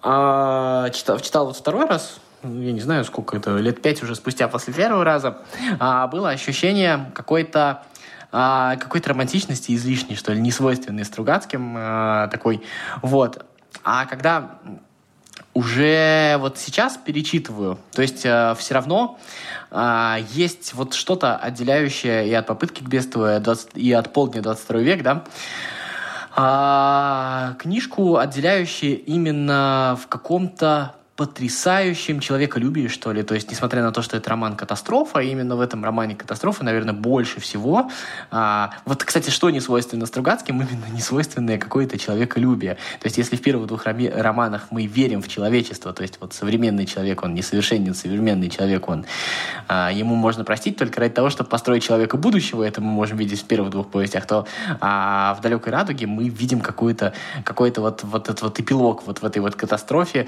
э, 0.03 0.89
читал, 0.93 1.19
читал 1.21 1.45
вот 1.45 1.55
второй 1.55 1.85
раз, 1.85 2.19
я 2.43 2.71
не 2.71 2.79
знаю, 2.79 3.03
сколько 3.03 3.37
это, 3.37 3.57
лет 3.57 3.81
пять 3.81 4.03
уже 4.03 4.15
спустя 4.15 4.47
после 4.47 4.73
первого 4.73 5.03
раза, 5.03 5.39
а, 5.79 6.07
было 6.07 6.29
ощущение 6.29 7.11
какой-то 7.13 7.83
а, 8.31 8.75
какой-то 8.75 9.09
романтичности 9.09 9.73
излишней, 9.73 10.15
что 10.15 10.33
ли, 10.33 10.41
несвойственной 10.41 11.05
Стругацким 11.05 11.75
а, 11.77 12.27
такой. 12.27 12.61
Вот. 13.01 13.45
А 13.83 14.05
когда 14.05 14.59
уже 15.53 16.37
вот 16.39 16.57
сейчас 16.57 16.97
перечитываю, 16.97 17.79
то 17.93 18.01
есть 18.01 18.19
все 18.19 18.55
равно 18.69 19.17
есть 20.29 20.73
вот 20.73 20.93
что-то 20.93 21.35
отделяющее 21.35 22.27
и 22.27 22.33
от 22.33 22.45
попытки 22.45 22.83
к 22.83 22.87
бедству, 22.87 23.25
и 23.73 23.91
от 23.91 24.13
полдня 24.13 24.41
22 24.41 24.79
век, 24.79 25.03
да, 25.03 25.23
книжку, 27.59 28.17
отделяющую 28.17 29.03
именно 29.03 29.97
в 30.01 30.07
каком-то 30.07 30.95
потрясающем 31.17 32.19
человеколюбии, 32.19 32.87
что 32.87 33.11
ли. 33.11 33.23
То 33.23 33.33
есть, 33.33 33.49
несмотря 33.49 33.81
на 33.81 33.91
то, 33.91 34.03
что 34.03 34.15
это 34.15 34.29
роман 34.29 34.55
«Катастрофа», 34.55 35.19
именно 35.19 35.55
в 35.55 35.61
этом 35.61 35.83
романе 35.83 36.15
«Катастрофа», 36.15 36.63
наверное, 36.63 36.93
больше 36.93 37.41
всего. 37.41 37.89
А, 38.29 38.69
вот, 38.85 39.03
кстати, 39.03 39.31
что 39.31 39.49
не 39.49 39.59
свойственно 39.59 40.05
Стругацким, 40.05 40.61
именно 40.61 40.85
не 40.93 41.01
свойственное 41.01 41.57
какое-то 41.57 41.97
человеколюбие. 41.97 42.75
То 42.99 43.05
есть, 43.05 43.17
если 43.17 43.35
в 43.35 43.41
первых 43.41 43.65
двух 43.65 43.87
романах 43.87 44.67
мы 44.69 44.85
верим 44.85 45.23
в 45.23 45.27
человечество, 45.27 45.91
то 45.91 46.03
есть, 46.03 46.19
вот 46.21 46.35
современный 46.35 46.85
человек, 46.85 47.23
он 47.23 47.33
несовершенен, 47.33 47.95
современный 47.95 48.49
человек, 48.49 48.87
он 48.87 49.05
а, 49.67 49.91
ему 49.91 50.13
можно 50.13 50.43
простить 50.43 50.77
только 50.77 50.99
ради 50.99 51.15
того, 51.15 51.31
чтобы 51.31 51.49
построить 51.49 51.81
человека 51.83 52.17
будущего, 52.17 52.61
это 52.63 52.79
мы 52.79 52.91
можем 52.91 53.17
видеть 53.17 53.41
в 53.41 53.45
первых 53.45 53.71
двух 53.71 53.89
повестях, 53.89 54.27
то 54.27 54.45
а 54.79 55.33
в 55.33 55.41
«Далекой 55.41 55.73
радуге» 55.73 56.05
мы 56.05 56.29
видим 56.29 56.61
какой-то 56.61 57.13
какой 57.43 57.73
вот, 57.75 58.03
вот 58.03 58.29
этот 58.29 58.43
вот 58.43 58.59
эпилог 58.59 59.01
вот 59.07 59.23
в 59.23 59.25
этой 59.25 59.39
вот 59.39 59.55
катастрофе, 59.55 60.27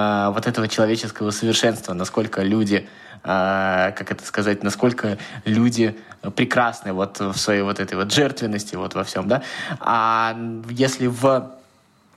а, 0.00 0.30
вот 0.30 0.46
этого 0.46 0.66
человеческого 0.66 1.30
совершенства, 1.30 1.92
насколько 1.92 2.42
люди, 2.42 2.88
а, 3.22 3.90
как 3.92 4.10
это 4.10 4.24
сказать, 4.24 4.62
насколько 4.62 5.18
люди 5.44 5.98
прекрасны 6.36 6.92
вот 6.92 7.20
в 7.20 7.36
своей 7.36 7.62
вот 7.62 7.80
этой 7.80 7.94
вот 7.98 8.12
жертвенности 8.12 8.76
вот 8.76 8.94
во 8.94 9.04
всем, 9.04 9.28
да. 9.28 9.42
А 9.78 10.34
если 10.70 11.06
в 11.06 11.50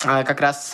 а, 0.06 0.24
как 0.24 0.40
раз 0.40 0.72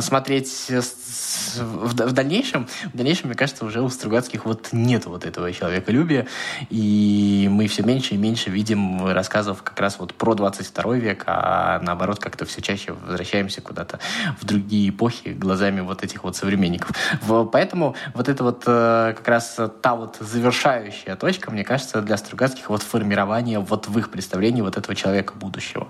смотреть 0.00 0.70
в, 0.70 1.94
дальнейшем, 1.94 2.66
в 2.92 2.96
дальнейшем, 2.96 3.28
мне 3.28 3.36
кажется, 3.36 3.64
уже 3.64 3.82
у 3.82 3.88
Стругацких 3.88 4.46
вот 4.46 4.68
нет 4.72 5.06
вот 5.06 5.26
этого 5.26 5.52
человеколюбия, 5.52 6.26
и 6.70 7.48
мы 7.50 7.66
все 7.66 7.82
меньше 7.82 8.14
и 8.14 8.16
меньше 8.16 8.50
видим 8.50 9.06
рассказов 9.06 9.62
как 9.62 9.78
раз 9.80 9.98
вот 9.98 10.14
про 10.14 10.34
22 10.34 10.94
век, 10.96 11.24
а 11.26 11.80
наоборот 11.80 12.18
как-то 12.18 12.44
все 12.46 12.62
чаще 12.62 12.92
возвращаемся 12.92 13.60
куда-то 13.60 14.00
в 14.40 14.44
другие 14.44 14.88
эпохи 14.88 15.28
глазами 15.28 15.80
вот 15.80 16.02
этих 16.02 16.24
вот 16.24 16.36
современников. 16.36 16.96
Поэтому 17.52 17.94
вот 18.14 18.28
это 18.28 18.42
вот 18.42 18.62
э, 18.66 19.14
как 19.16 19.28
раз 19.28 19.58
та 19.82 19.94
вот 19.94 20.16
завершающая 20.18 21.16
точка, 21.16 21.50
мне 21.50 21.64
кажется, 21.64 22.00
для 22.00 22.16
Стругацких 22.16 22.70
вот 22.70 22.82
формирование 22.82 23.58
вот 23.58 23.88
в 23.88 23.98
их 23.98 24.10
представлении 24.10 24.62
вот 24.62 24.76
этого 24.76 24.94
человека 24.94 25.34
будущего. 25.34 25.88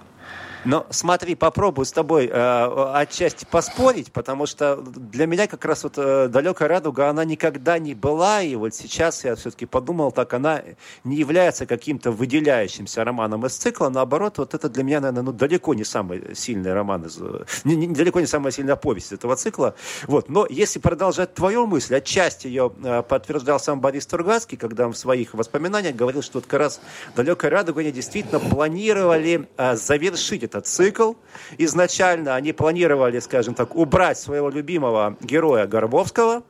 Но 0.65 0.87
смотри, 0.91 1.35
попробую 1.35 1.85
с 1.85 1.93
тобой 1.93 2.27
э, 2.27 2.91
отчасти 2.95 3.45
поспорить, 3.45 4.13
потому 4.13 4.47
что 4.47 4.77
для 4.77 5.27
меня 5.27 5.47
как 5.47 5.65
раз 5.65 5.85
вот 5.85 5.95
э, 5.97 6.29
«Далекая 6.29 6.69
радуга», 6.69 7.09
она 7.09 7.25
никогда 7.25 7.79
не 7.79 7.95
была, 7.95 8.43
и 8.43 8.55
вот 8.57 8.75
сейчас 8.75 9.25
я 9.25 9.35
все-таки 9.35 9.67
подумал 9.67 10.11
так, 10.11 10.33
она 10.33 10.63
не 11.05 11.17
является 11.17 11.67
каким-то 11.67 12.13
выделяющимся 12.13 13.05
романом 13.05 13.45
из 13.47 13.57
цикла, 13.57 13.91
наоборот, 13.91 14.39
вот 14.39 14.55
это 14.55 14.69
для 14.69 14.85
меня, 14.85 15.01
наверное, 15.01 15.23
ну, 15.23 15.33
далеко 15.33 15.75
не 15.75 15.85
самый 15.85 16.35
сильный 16.35 16.73
роман, 16.73 17.05
из, 17.05 17.19
не, 17.65 17.77
не, 17.77 17.89
далеко 17.89 18.21
не 18.21 18.27
самая 18.27 18.53
сильная 18.53 18.77
повесть 18.77 19.13
этого 19.13 19.37
цикла. 19.37 19.75
Вот. 20.07 20.29
Но 20.29 20.47
если 20.49 20.79
продолжать 20.79 21.35
твою 21.35 21.67
мысль, 21.67 21.97
отчасти 21.97 22.47
ее 22.47 22.73
э, 22.83 23.03
подтверждал 23.03 23.61
сам 23.61 23.81
Борис 23.81 24.07
Тургацкий, 24.07 24.57
когда 24.57 24.87
он 24.87 24.93
в 24.93 24.99
своих 24.99 25.35
воспоминаниях 25.35 25.95
говорил, 25.95 26.23
что 26.23 26.39
вот 26.39 26.47
как 26.47 26.61
раз 26.61 26.81
«Далекая 27.17 27.51
радуга» 27.51 27.81
они 27.81 27.93
действительно 27.93 28.41
планировали 28.41 29.49
э, 29.57 29.77
завершить 29.77 30.43
этот 30.55 30.67
цикл. 30.67 31.15
Изначально 31.59 32.37
они 32.37 32.53
планировали, 32.53 33.19
скажем 33.19 33.55
так, 33.55 33.75
убрать 33.75 34.19
своего 34.19 34.49
любимого 34.49 35.17
героя 35.21 35.67
Горбовского. 35.67 36.45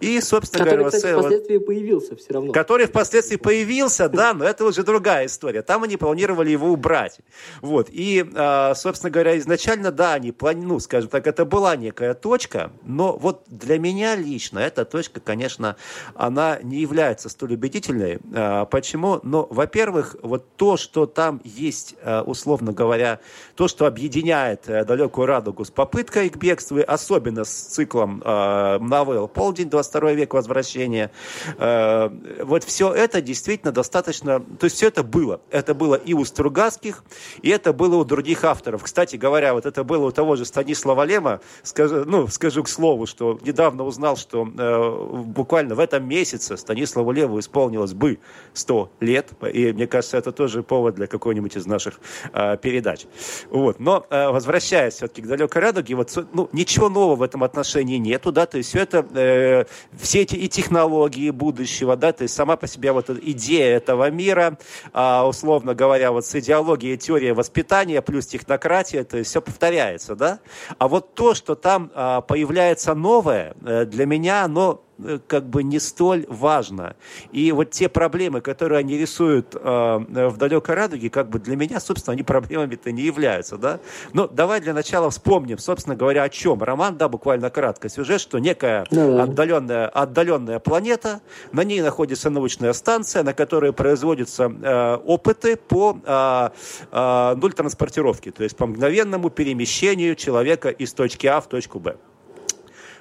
И, 0.00 0.20
собственно 0.20 0.64
который, 0.64 0.80
говоря, 0.80 0.96
кстати, 0.96 1.12
впоследствии 1.12 1.58
появился 1.58 2.16
все 2.16 2.32
равно. 2.32 2.52
Который 2.52 2.86
впоследствии 2.86 3.36
появился, 3.36 4.08
да, 4.08 4.32
но 4.32 4.44
это 4.44 4.64
уже 4.64 4.82
другая 4.82 5.26
история. 5.26 5.62
Там 5.62 5.82
они 5.82 5.96
планировали 5.96 6.50
его 6.50 6.68
убрать. 6.68 7.20
Вот. 7.60 7.88
И, 7.90 8.24
а, 8.34 8.74
собственно 8.74 9.10
говоря, 9.10 9.38
изначально, 9.38 9.92
да, 9.92 10.14
они 10.14 10.32
плани... 10.32 10.64
ну, 10.64 10.80
скажем 10.80 11.10
так, 11.10 11.26
это 11.26 11.44
была 11.44 11.76
некая 11.76 12.14
точка, 12.14 12.72
но 12.82 13.16
вот 13.16 13.44
для 13.46 13.78
меня 13.78 14.16
лично 14.16 14.58
эта 14.58 14.84
точка, 14.84 15.20
конечно, 15.20 15.76
она 16.14 16.58
не 16.62 16.78
является 16.78 17.28
столь 17.28 17.54
убедительной. 17.54 18.20
А, 18.34 18.64
почему? 18.64 19.20
Ну, 19.22 19.46
во-первых, 19.50 20.16
вот 20.22 20.56
то, 20.56 20.76
что 20.76 21.06
там 21.06 21.40
есть, 21.44 21.94
а, 22.02 22.22
условно 22.22 22.72
говоря, 22.72 23.20
то, 23.60 23.68
что 23.68 23.84
объединяет 23.84 24.70
э, 24.70 24.86
«Далекую 24.86 25.26
радугу» 25.26 25.66
с 25.66 25.70
попыткой 25.70 26.30
к 26.30 26.38
бегству, 26.38 26.78
особенно 26.86 27.44
с 27.44 27.50
циклом 27.50 28.22
э, 28.24 28.78
новелл 28.78 29.28
«Полдень», 29.28 29.68
22 29.68 30.12
век 30.12 30.32
возвращения, 30.32 31.10
э, 31.58 32.08
вот 32.42 32.64
все 32.64 32.90
это 32.90 33.20
действительно 33.20 33.70
достаточно... 33.70 34.40
То 34.40 34.64
есть 34.64 34.76
все 34.76 34.88
это 34.88 35.02
было. 35.02 35.42
Это 35.50 35.74
было 35.74 35.94
и 35.94 36.14
у 36.14 36.24
Стругацких, 36.24 37.04
и 37.42 37.50
это 37.50 37.74
было 37.74 37.96
у 37.96 38.04
других 38.06 38.44
авторов. 38.44 38.82
Кстати 38.82 39.16
говоря, 39.16 39.52
вот 39.52 39.66
это 39.66 39.84
было 39.84 40.06
у 40.06 40.10
того 40.10 40.36
же 40.36 40.46
Станислава 40.46 41.04
Лема. 41.04 41.42
Скажу, 41.62 42.06
ну, 42.06 42.28
скажу 42.28 42.62
к 42.62 42.68
слову, 42.70 43.04
что 43.04 43.38
недавно 43.42 43.84
узнал, 43.84 44.16
что 44.16 44.48
э, 44.56 45.22
буквально 45.22 45.74
в 45.74 45.80
этом 45.80 46.08
месяце 46.08 46.56
Станиславу 46.56 47.12
Леву 47.12 47.38
исполнилось 47.38 47.92
бы 47.92 48.20
100 48.54 48.90
лет. 49.00 49.28
И 49.52 49.70
мне 49.74 49.86
кажется, 49.86 50.16
это 50.16 50.32
тоже 50.32 50.62
повод 50.62 50.94
для 50.94 51.06
какой-нибудь 51.06 51.58
из 51.58 51.66
наших 51.66 52.00
э, 52.32 52.56
передач. 52.56 53.04
Вот. 53.50 53.80
Но 53.80 54.06
э, 54.08 54.28
возвращаясь 54.28 54.94
все-таки 54.94 55.22
к 55.22 55.26
далекой 55.26 55.60
радуге, 55.60 55.96
вот, 55.96 56.16
ну, 56.32 56.48
ничего 56.52 56.88
нового 56.88 57.16
в 57.16 57.22
этом 57.22 57.42
отношении 57.42 57.98
нету, 57.98 58.30
да, 58.30 58.46
то 58.46 58.58
есть 58.58 58.70
все 58.70 58.80
это, 58.80 59.06
э, 59.12 59.64
все 59.98 60.22
эти 60.22 60.36
и 60.36 60.48
технологии 60.48 61.30
будущего, 61.30 61.96
да, 61.96 62.12
то 62.12 62.22
есть 62.22 62.34
сама 62.34 62.56
по 62.56 62.68
себе 62.68 62.92
вот 62.92 63.10
идея 63.10 63.76
этого 63.76 64.08
мира, 64.10 64.56
э, 64.94 65.20
условно 65.22 65.74
говоря, 65.74 66.12
вот 66.12 66.24
с 66.24 66.34
идеологией 66.34 66.96
теория 66.96 67.34
воспитания 67.34 68.00
плюс 68.02 68.26
технократия, 68.26 69.02
то 69.02 69.18
есть 69.18 69.30
все 69.30 69.42
повторяется, 69.42 70.14
да, 70.14 70.38
а 70.78 70.86
вот 70.86 71.14
то, 71.14 71.34
что 71.34 71.56
там 71.56 71.90
э, 71.92 72.22
появляется 72.26 72.94
новое, 72.94 73.54
э, 73.64 73.84
для 73.84 74.06
меня 74.06 74.44
оно 74.44 74.82
как 75.26 75.46
бы 75.46 75.62
не 75.62 75.78
столь 75.78 76.26
важно. 76.28 76.96
И 77.32 77.52
вот 77.52 77.70
те 77.70 77.88
проблемы, 77.88 78.40
которые 78.40 78.78
они 78.80 78.98
рисуют 78.98 79.54
э, 79.54 79.58
в 79.58 80.36
далекой 80.36 80.74
радуге, 80.74 81.10
как 81.10 81.28
бы 81.28 81.38
для 81.38 81.56
меня, 81.56 81.80
собственно, 81.80 82.12
они 82.12 82.22
проблемами-то 82.22 82.92
не 82.92 83.02
являются, 83.02 83.56
да. 83.56 83.80
Но 84.12 84.26
давай 84.26 84.60
для 84.60 84.74
начала 84.74 85.10
вспомним, 85.10 85.58
собственно 85.58 85.96
говоря, 85.96 86.24
о 86.24 86.28
чем. 86.28 86.62
Роман, 86.62 86.96
да, 86.96 87.08
буквально 87.08 87.50
кратко. 87.50 87.88
Сюжет, 87.88 88.20
что 88.20 88.38
некая 88.38 88.86
да. 88.90 89.22
отдаленная, 89.22 89.88
отдаленная 89.88 90.58
планета, 90.58 91.20
на 91.52 91.64
ней 91.64 91.80
находится 91.82 92.30
научная 92.30 92.72
станция, 92.72 93.22
на 93.22 93.34
которой 93.34 93.72
производятся 93.72 94.44
э, 94.44 94.94
опыты 95.04 95.56
по 95.56 95.98
э, 96.04 96.50
э, 96.90 97.34
нуль 97.36 97.52
транспортировке, 97.52 98.30
то 98.30 98.42
есть 98.42 98.56
по 98.56 98.66
мгновенному 98.66 99.30
перемещению 99.30 100.14
человека 100.16 100.68
из 100.68 100.92
точки 100.92 101.26
А 101.26 101.40
в 101.40 101.48
точку 101.48 101.78
Б. 101.78 101.96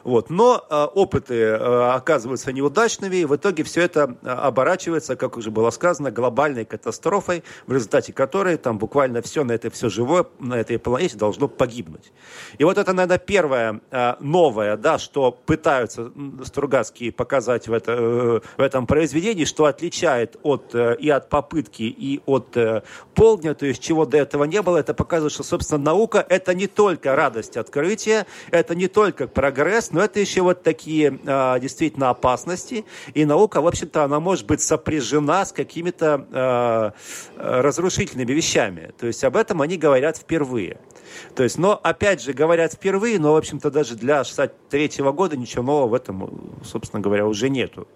Вот. 0.04 0.30
Но 0.30 0.66
э, 0.70 0.84
опыты 0.96 1.36
э, 1.36 1.92
оказываются 1.92 2.52
неудачными, 2.52 3.18
и 3.18 3.26
в 3.26 3.36
итоге 3.36 3.64
все 3.64 3.82
это 3.82 4.18
э, 4.22 4.30
оборачивается, 4.30 5.16
как 5.16 5.38
уже 5.38 5.52
было 5.52 5.70
сказано, 5.70 6.12
глобальной 6.12 6.66
катастрофой, 6.66 7.44
в 7.68 7.74
результате 7.74 8.14
которой 8.14 8.58
там 8.58 8.78
буквально 8.78 9.22
все 9.22 9.44
на 9.44 9.54
это 9.54 9.70
все 9.70 9.90
живое 9.90 10.26
на 10.40 10.56
этой 10.56 10.80
планете 10.80 11.18
должно 11.18 11.48
погибнуть. 11.48 12.12
И 12.58 12.64
вот 12.64 12.78
это, 12.78 12.94
наверное, 12.94 13.18
первое 13.18 13.82
э, 13.92 14.16
новое, 14.20 14.78
да, 14.78 14.98
что 14.98 15.32
пытаются 15.32 16.12
Стругацкие 16.44 17.12
показать 17.12 17.68
в, 17.68 17.74
это, 17.74 17.92
э, 17.94 18.40
в 18.58 18.62
этом 18.62 18.88
произведении, 18.88 19.46
что 19.46 19.66
отличает 19.66 20.38
от, 20.44 20.74
э, 20.74 20.96
и 21.00 21.10
от 21.10 21.30
попытки, 21.30 21.84
и 21.84 22.22
от 22.26 22.56
э, 22.58 22.84
полдня, 23.16 23.54
то 23.54 23.66
есть 23.66 23.82
чего 23.82 24.06
до 24.06 24.18
этого 24.18 24.46
не 24.46 24.62
было, 24.62 24.78
это 24.78 24.94
показывает, 24.94 25.34
что, 25.34 25.44
собственно, 25.44 25.84
наука– 25.84 26.26
это 26.30 26.54
не 26.54 26.68
только 26.68 27.16
радость 27.16 27.58
открытия, 27.58 28.26
это 28.52 28.76
не 28.76 28.88
только 28.88 29.28
прогресс, 29.28 29.89
но 29.92 30.02
это 30.02 30.20
еще 30.20 30.42
вот 30.42 30.64
такие 30.64 31.20
а, 31.26 31.60
действительно 31.60 32.10
опасности. 32.10 32.86
И 33.14 33.26
наука, 33.26 33.62
в 33.62 33.68
общем-то, 33.68 34.04
она 34.04 34.20
может 34.20 34.46
быть 34.46 34.62
сопряжена 34.62 35.46
с 35.46 35.52
какими-то 35.52 36.28
а, 36.32 36.94
разрушительными 37.38 38.32
вещами. 38.32 38.92
То 39.00 39.08
есть 39.08 39.24
об 39.24 39.36
этом 39.36 39.62
они 39.62 39.78
говорят 39.78 40.18
впервые. 40.18 40.80
То 41.36 41.44
есть, 41.44 41.58
но 41.58 41.80
опять 41.82 42.22
же, 42.22 42.34
говорят 42.34 42.74
впервые, 42.74 43.20
но, 43.20 43.34
в 43.34 43.38
общем-то, 43.38 43.72
даже 43.72 43.96
для 43.96 44.24
63 44.24 45.02
-го 45.02 45.14
года 45.14 45.38
ничего 45.38 45.64
нового 45.64 45.88
в 45.88 45.94
этом, 45.94 46.60
собственно 46.64 47.02
говоря, 47.02 47.26
уже 47.26 47.50
нету. 47.50 47.88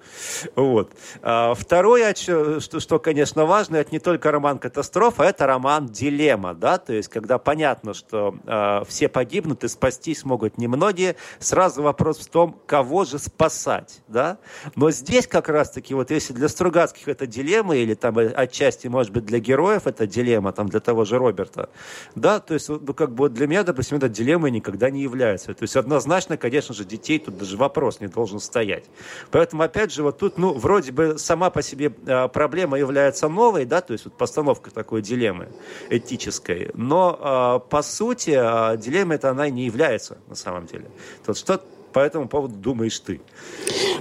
Вот. 0.55 0.91
А, 1.21 1.53
второе, 1.53 2.13
что, 2.15 2.59
что, 2.79 2.99
конечно, 2.99 3.45
важно, 3.45 3.77
это 3.77 3.91
не 3.91 3.99
только 3.99 4.31
роман 4.31 4.59
«Катастрофа», 4.59 5.23
это 5.23 5.45
роман 5.45 5.87
«Дилемма», 5.87 6.53
да, 6.53 6.77
то 6.77 6.93
есть, 6.93 7.09
когда 7.09 7.37
понятно, 7.37 7.93
что 7.93 8.35
э, 8.45 8.83
все 8.87 9.07
погибнут 9.07 9.63
и 9.63 9.67
спастись 9.67 10.23
могут 10.23 10.57
немногие, 10.57 11.15
сразу 11.39 11.81
вопрос 11.81 12.19
в 12.19 12.29
том, 12.29 12.59
кого 12.65 13.05
же 13.05 13.19
спасать, 13.19 14.01
да. 14.07 14.37
Но 14.75 14.91
здесь 14.91 15.27
как 15.27 15.49
раз-таки, 15.49 15.93
вот 15.93 16.11
если 16.11 16.33
для 16.33 16.47
Стругацких 16.47 17.07
это 17.07 17.27
дилемма, 17.27 17.75
или 17.75 17.93
там 17.93 18.17
отчасти, 18.17 18.87
может 18.87 19.11
быть, 19.11 19.25
для 19.25 19.39
героев 19.39 19.87
это 19.87 20.07
дилемма, 20.07 20.51
там, 20.51 20.69
для 20.69 20.79
того 20.79 21.05
же 21.05 21.17
Роберта, 21.17 21.69
да, 22.15 22.39
то 22.39 22.53
есть, 22.53 22.69
ну, 22.69 22.93
как 23.03 23.15
бы 23.15 23.27
для 23.27 23.47
меня, 23.47 23.63
допустим, 23.63 23.97
это 23.97 24.07
дилеммой 24.07 24.49
никогда 24.49 24.89
не 24.89 25.01
является. 25.01 25.53
То 25.53 25.63
есть 25.63 25.75
однозначно, 25.75 26.37
конечно 26.37 26.73
же, 26.73 26.85
детей 26.85 27.19
тут 27.19 27.37
даже 27.37 27.57
вопрос 27.57 27.99
не 27.99 28.07
должен 28.07 28.39
стоять. 28.39 28.85
Поэтому, 29.29 29.63
опять 29.63 29.91
же, 29.91 30.03
вот 30.03 30.19
тут, 30.19 30.37
ну, 30.37 30.53
вроде 30.53 30.93
бы 30.93 31.17
сама 31.17 31.49
по 31.49 31.61
себе 31.61 31.93
э, 32.05 32.29
проблема 32.29 32.79
является 32.79 33.27
новой, 33.27 33.65
да, 33.65 33.81
то 33.81 33.91
есть 33.91 34.05
вот 34.05 34.17
постановка 34.17 34.71
такой 34.71 35.01
дилеммы 35.01 35.49
этической, 35.89 36.71
но 36.75 37.59
э, 37.65 37.69
по 37.69 37.81
сути 37.81 38.37
э, 38.37 38.77
дилемма 38.77 39.15
это 39.15 39.31
она 39.31 39.49
не 39.49 39.65
является 39.65 40.17
на 40.29 40.35
самом 40.35 40.65
деле. 40.65 40.85
То, 41.25 41.33
что 41.33 41.61
по 41.91 41.99
этому 41.99 42.29
поводу 42.29 42.55
думаешь 42.55 42.97
ты? 42.99 43.19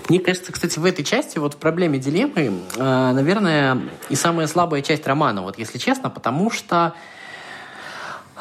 Мне 0.09 0.21
кажется, 0.21 0.53
кстати, 0.53 0.79
в 0.79 0.85
этой 0.85 1.05
части, 1.05 1.39
вот 1.39 1.55
в 1.55 1.57
проблеме 1.57 1.99
дилеммы, 1.99 2.53
наверное, 2.79 3.81
и 4.09 4.15
самая 4.15 4.47
слабая 4.47 4.81
часть 4.81 5.09
романа, 5.09 5.43
вот 5.43 5.59
если 5.59 5.79
честно, 5.79 6.09
потому 6.09 6.53
что 6.53 6.95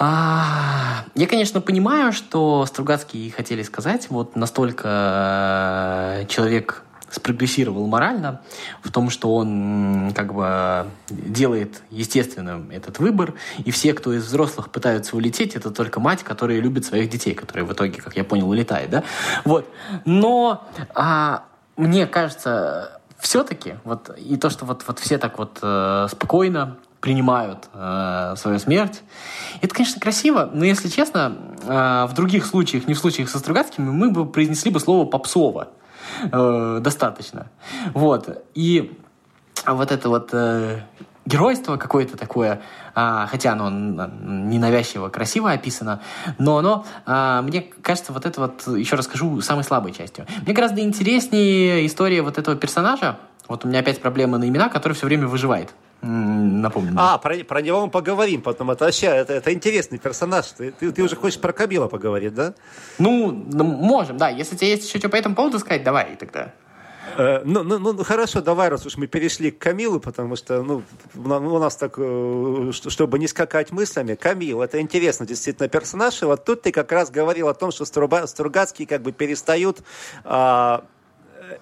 а, 0.04 1.06
я, 1.14 1.28
конечно, 1.28 1.62
понимаю, 1.62 2.12
что 2.12 2.66
Стругацкий 2.66 3.30
хотели 3.30 3.62
сказать, 3.62 4.08
вот 4.10 4.36
настолько 4.36 6.22
э, 6.22 6.26
человек 6.28 6.84
спрогрессировал 7.12 7.86
морально 7.86 8.42
в 8.82 8.92
том, 8.92 9.12
что 9.12 9.36
он 9.36 10.12
как 10.16 10.34
бы 10.34 10.88
делает 11.12 11.84
естественным 11.92 12.72
этот 12.72 12.98
выбор, 12.98 13.36
и 13.64 13.70
все, 13.70 13.94
кто 13.94 14.12
из 14.14 14.26
взрослых 14.26 14.72
пытаются 14.72 15.16
улететь, 15.16 15.56
это 15.56 15.70
только 15.70 16.00
мать, 16.00 16.24
которая 16.24 16.60
любит 16.60 16.84
своих 16.84 17.08
детей, 17.08 17.36
которая 17.36 17.64
в 17.66 17.72
итоге, 17.72 18.02
как 18.02 18.18
я 18.18 18.24
понял, 18.24 18.50
улетает, 18.50 18.90
да? 18.90 19.04
Вот. 19.46 19.72
Но 20.06 20.68
а, 20.96 21.44
мне 21.78 22.08
кажется, 22.08 23.00
все-таки, 23.20 23.76
вот, 23.84 24.10
и 24.18 24.36
то, 24.36 24.50
что 24.50 24.66
вот, 24.66 24.84
вот 24.88 24.98
все 24.98 25.20
так 25.20 25.38
вот 25.38 25.60
э, 25.62 26.08
спокойно 26.10 26.78
принимают 27.02 27.68
э, 27.74 28.36
свою 28.38 28.60
смерть. 28.60 29.02
Это, 29.62 29.74
конечно, 29.74 30.00
красиво, 30.00 30.50
но, 30.54 30.64
если 30.64 30.88
честно, 30.88 31.36
э, 31.64 32.06
в 32.08 32.14
других 32.14 32.46
случаях, 32.46 32.88
не 32.88 32.94
в 32.94 33.00
случаях 33.00 33.30
со 33.30 33.40
Стругацкими, 33.40 33.90
мы 33.90 34.12
бы 34.12 34.26
произнесли 34.26 34.72
бы 34.72 34.80
слово 34.80 35.06
«попсово» 35.06 35.70
э, 36.32 36.80
достаточно. 36.82 37.48
Вот. 37.94 38.44
И 38.54 38.98
вот 39.66 39.92
это 39.92 40.10
вот 40.10 40.30
э, 40.34 40.82
геройство 41.26 41.78
какое-то 41.78 42.18
такое, 42.18 42.62
а, 42.94 43.28
хотя 43.28 43.54
оно 43.54 43.70
ненавязчиво 43.70 45.10
красиво 45.10 45.52
описано, 45.52 46.02
но 46.38 46.58
оно, 46.58 46.86
а, 47.06 47.42
мне 47.42 47.62
кажется, 47.62 48.12
вот 48.12 48.26
это 48.26 48.42
вот, 48.42 48.78
еще 48.78 48.96
расскажу, 48.96 49.42
самой 49.42 49.64
слабой 49.64 49.92
частью. 49.92 50.26
Мне 50.44 50.54
гораздо 50.54 50.82
интереснее 50.82 51.86
история 51.86 52.22
вот 52.22 52.38
этого 52.38 52.56
персонажа, 52.58 53.18
вот 53.48 53.66
у 53.66 53.68
меня 53.68 53.80
опять 53.80 54.02
проблема 54.02 54.38
на 54.38 54.48
имена, 54.48 54.70
который 54.70 54.94
все 54.94 55.06
время 55.06 55.28
выживает 55.28 55.72
напомню. 56.02 56.94
А, 56.98 57.18
про, 57.18 57.36
про 57.44 57.62
него 57.62 57.86
мы 57.86 57.92
поговорим 57.92 58.42
потом. 58.42 58.72
Это 58.72 58.86
вообще, 58.86 59.08
это, 59.08 59.34
это 59.34 59.54
интересный 59.54 60.00
персонаж. 60.00 60.48
Ты, 60.48 60.72
ты, 60.72 60.92
ты 60.92 61.04
уже 61.04 61.16
хочешь 61.16 61.40
про 61.40 61.54
Кабила 61.54 61.88
поговорить, 61.88 62.34
да? 62.34 62.54
Ну, 62.98 63.32
ну, 63.32 63.64
можем, 63.64 64.18
да. 64.18 64.30
Если 64.30 64.56
тебе 64.56 64.72
есть 64.72 64.88
еще 64.88 65.00
что 65.00 65.10
по 65.10 65.16
этому 65.16 65.36
поводу 65.36 65.60
сказать, 65.60 65.84
давай 65.84 66.16
тогда. 66.16 66.54
Э, 67.18 67.42
ну, 67.44 67.64
ну, 67.64 67.80
ну, 67.80 68.04
хорошо, 68.04 68.42
давай, 68.42 68.70
раз 68.70 68.86
уж 68.86 68.98
мы 68.98 69.08
перешли 69.08 69.52
к 69.52 69.60
Камилу, 69.60 70.00
потому 70.00 70.36
что 70.36 70.64
ну, 70.64 70.84
у 71.16 71.60
нас 71.60 71.76
так, 71.76 71.96
э, 71.98 72.72
чтобы 72.72 73.20
не 73.20 73.28
скакать 73.28 73.72
мыслями, 73.72 74.16
Камил, 74.16 74.62
это 74.62 74.80
интересно 74.80 75.26
действительно 75.26 75.68
персонаж, 75.68 76.22
и 76.22 76.26
вот 76.26 76.46
тут 76.46 76.62
ты 76.62 76.72
как 76.72 76.92
раз 76.92 77.10
говорил 77.10 77.48
о 77.48 77.54
том, 77.54 77.72
что 77.72 77.86
Стругацкие 77.86 78.88
как 78.88 79.02
бы 79.02 79.12
перестают 79.12 79.82
а, 80.24 80.86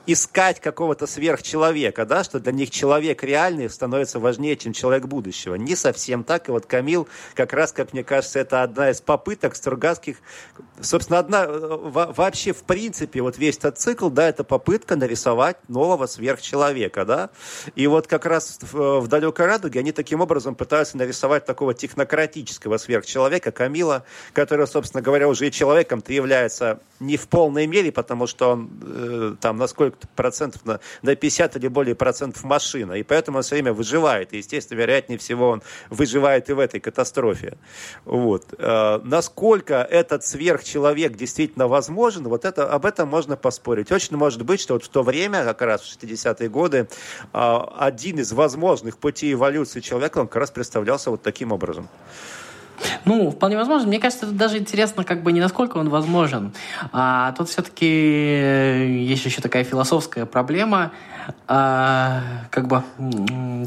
искать 0.05 0.60
какого-то 0.60 1.08
сверхчеловека, 1.08 2.05
да, 2.05 2.24
что 2.24 2.39
для 2.39 2.51
них 2.51 2.72
человек 2.72 3.24
реальный 3.24 3.69
становится 3.69 4.19
важнее, 4.19 4.58
чем 4.58 4.74
человек 4.74 5.05
будущего. 5.05 5.55
Не 5.55 5.75
совсем 5.75 6.24
так. 6.24 6.50
И 6.50 6.51
вот 6.51 6.65
Камил, 6.65 7.08
как 7.36 7.53
раз, 7.53 7.72
как 7.72 7.93
мне 7.93 8.03
кажется, 8.03 8.39
это 8.39 8.63
одна 8.63 8.89
из 8.91 9.01
попыток 9.01 9.55
Стругацких, 9.55 10.17
собственно, 10.81 11.19
одна, 11.19 11.48
вообще, 11.48 12.53
в 12.53 12.63
принципе, 12.63 13.22
вот 13.22 13.38
весь 13.38 13.58
этот 13.58 13.77
цикл, 13.77 14.10
да, 14.10 14.29
это 14.29 14.43
попытка 14.43 14.96
нарисовать 14.96 15.58
нового 15.67 16.05
сверхчеловека, 16.08 17.05
да. 17.05 17.29
И 17.75 17.88
вот 17.88 18.08
как 18.08 18.25
раз 18.25 18.60
в, 18.62 19.01
в 19.01 19.08
«Далекой 19.08 19.46
радуге» 19.46 19.79
они 19.79 19.91
таким 19.91 20.22
образом 20.22 20.55
пытаются 20.55 20.98
нарисовать 20.98 21.46
такого 21.46 21.74
технократического 21.74 22.77
сверхчеловека 22.77 23.51
Камила, 23.51 24.03
который, 24.34 24.67
собственно 24.67 25.01
говоря, 25.01 25.27
уже 25.27 25.48
и 25.48 25.51
человеком-то 25.51 26.13
является 26.13 26.79
не 27.00 27.17
в 27.17 27.27
полной 27.27 27.67
мере, 27.67 27.91
потому 27.91 28.27
что 28.27 28.51
он 28.51 28.69
э, 28.81 29.36
там 29.39 29.58
на 29.58 29.67
сколько-то 29.80 30.10
процентов, 30.14 30.66
на, 30.66 30.82
на 31.04 31.16
50 31.16 31.56
или 31.56 31.70
более 31.70 31.96
процентов 31.96 32.44
машина, 32.44 32.94
и 32.94 33.04
поэтому 33.04 33.38
он 33.38 33.44
все 33.44 33.56
время 33.56 33.72
выживает, 33.72 34.34
и, 34.34 34.38
естественно, 34.38 34.78
вероятнее 34.78 35.18
всего 35.18 35.52
он 35.52 35.62
выживает 35.90 36.50
и 36.50 36.54
в 36.54 36.60
этой 36.60 36.82
катастрофе. 36.82 37.58
Вот. 38.04 38.54
Э, 38.58 39.00
насколько 39.06 39.76
этот 39.76 40.26
сверхчеловек 40.26 41.16
действительно 41.16 41.70
возможен, 41.70 42.28
вот 42.28 42.44
это, 42.44 42.70
об 42.70 42.86
этом 42.86 43.08
можно 43.08 43.38
поспорить. 43.38 43.90
Очень 43.90 44.18
может 44.18 44.44
быть, 44.44 44.60
что 44.60 44.74
вот 44.74 44.84
в 44.84 44.90
то 44.90 45.02
время, 45.02 45.46
как 45.46 45.62
раз 45.62 45.82
в 45.82 46.04
60-е 46.04 46.50
годы, 46.50 46.90
э, 47.34 47.58
один 47.78 48.20
из 48.20 48.34
возможных 48.34 48.98
путей 48.98 49.32
эволюции 49.32 49.80
человека, 49.80 50.18
он 50.18 50.28
как 50.28 50.42
раз 50.42 50.52
представлялся 50.52 51.10
вот 51.10 51.22
таким 51.24 51.54
образом. 51.54 51.88
Ну, 53.06 53.32
вполне 53.32 53.58
возможно. 53.58 53.88
Мне 53.88 54.00
кажется, 54.00 54.26
это 54.26 54.36
даже 54.36 54.58
интересно, 54.58 55.04
как 55.04 55.24
бы 55.24 55.32
не 55.32 55.40
насколько 55.40 55.78
он 55.78 55.90
возможен. 55.90 56.54
А 56.92 57.32
тут 57.34 57.50
все-таки 57.50 57.86
есть 57.86 59.26
еще 59.26 59.42
такая 59.42 59.63
философская 59.63 60.26
проблема, 60.26 60.92
а, 61.48 62.22
как 62.52 62.68
бы, 62.68 62.84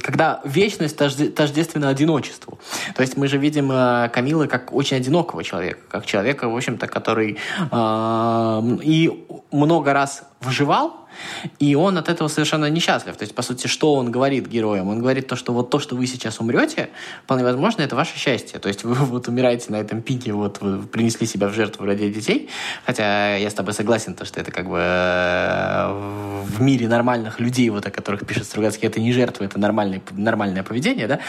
когда 0.03 0.40
вечность 0.44 0.96
тождественна 0.96 1.88
одиночеству. 1.88 2.59
То 2.94 3.03
есть 3.03 3.16
мы 3.16 3.29
же 3.29 3.38
видим 3.38 3.70
а, 3.72 4.09
Камилы 4.09 4.48
как 4.48 4.72
очень 4.72 4.96
одинокого 4.96 5.44
человека, 5.44 5.81
как 5.88 6.07
человека, 6.07 6.48
в 6.48 6.57
общем-то, 6.57 6.87
который 6.87 7.38
а, 7.70 8.62
и 8.83 9.27
много 9.51 9.92
раз 9.92 10.25
выживал, 10.40 11.03
и 11.59 11.75
он 11.75 11.98
от 11.98 12.09
этого 12.09 12.29
совершенно 12.29 12.68
несчастлив. 12.70 13.16
То 13.16 13.22
есть, 13.22 13.35
по 13.35 13.42
сути, 13.42 13.66
что 13.66 13.94
он 13.94 14.11
говорит 14.11 14.48
героям? 14.48 14.88
Он 14.88 14.98
говорит 14.98 15.27
то, 15.29 15.37
что 15.37 15.53
вот 15.53 15.70
то, 15.70 15.79
что 15.79 15.94
вы 15.96 16.07
сейчас 16.07 16.40
умрете, 16.40 16.90
вполне 17.25 17.44
возможно, 17.44 17.83
это 17.83 17.96
ваше 17.96 18.16
счастье. 18.16 18.59
То 18.59 18.68
есть 18.68 18.85
вы 18.85 18.94
вот 19.07 19.29
умираете 19.29 19.66
на 19.70 19.77
этом 19.77 20.03
пике, 20.03 20.33
вот 20.33 20.61
вы 20.61 20.83
принесли 20.83 21.27
себя 21.27 21.48
в 21.48 21.55
жертву 21.55 21.87
ради 21.87 22.11
детей. 22.11 22.48
Хотя 22.87 23.37
я 23.37 23.51
с 23.51 23.55
тобой 23.55 23.75
согласен, 23.75 24.14
то, 24.14 24.25
что 24.25 24.40
это 24.40 24.51
как 24.51 24.68
бы 24.68 24.79
э, 24.81 26.42
в 26.44 26.61
мире 26.61 26.88
нормальных 26.88 27.40
людей, 27.40 27.51
вот 27.70 27.86
о 27.86 27.90
которых 27.90 28.26
пишет 28.26 28.44
Стругацкий, 28.44 28.86
это 28.88 29.00
не 29.00 29.12
жертва, 29.12 29.44
это 29.44 29.58
нормальное, 29.58 30.00
нормальное 30.12 30.62
поведение, 30.62 31.06
да? 31.06 31.20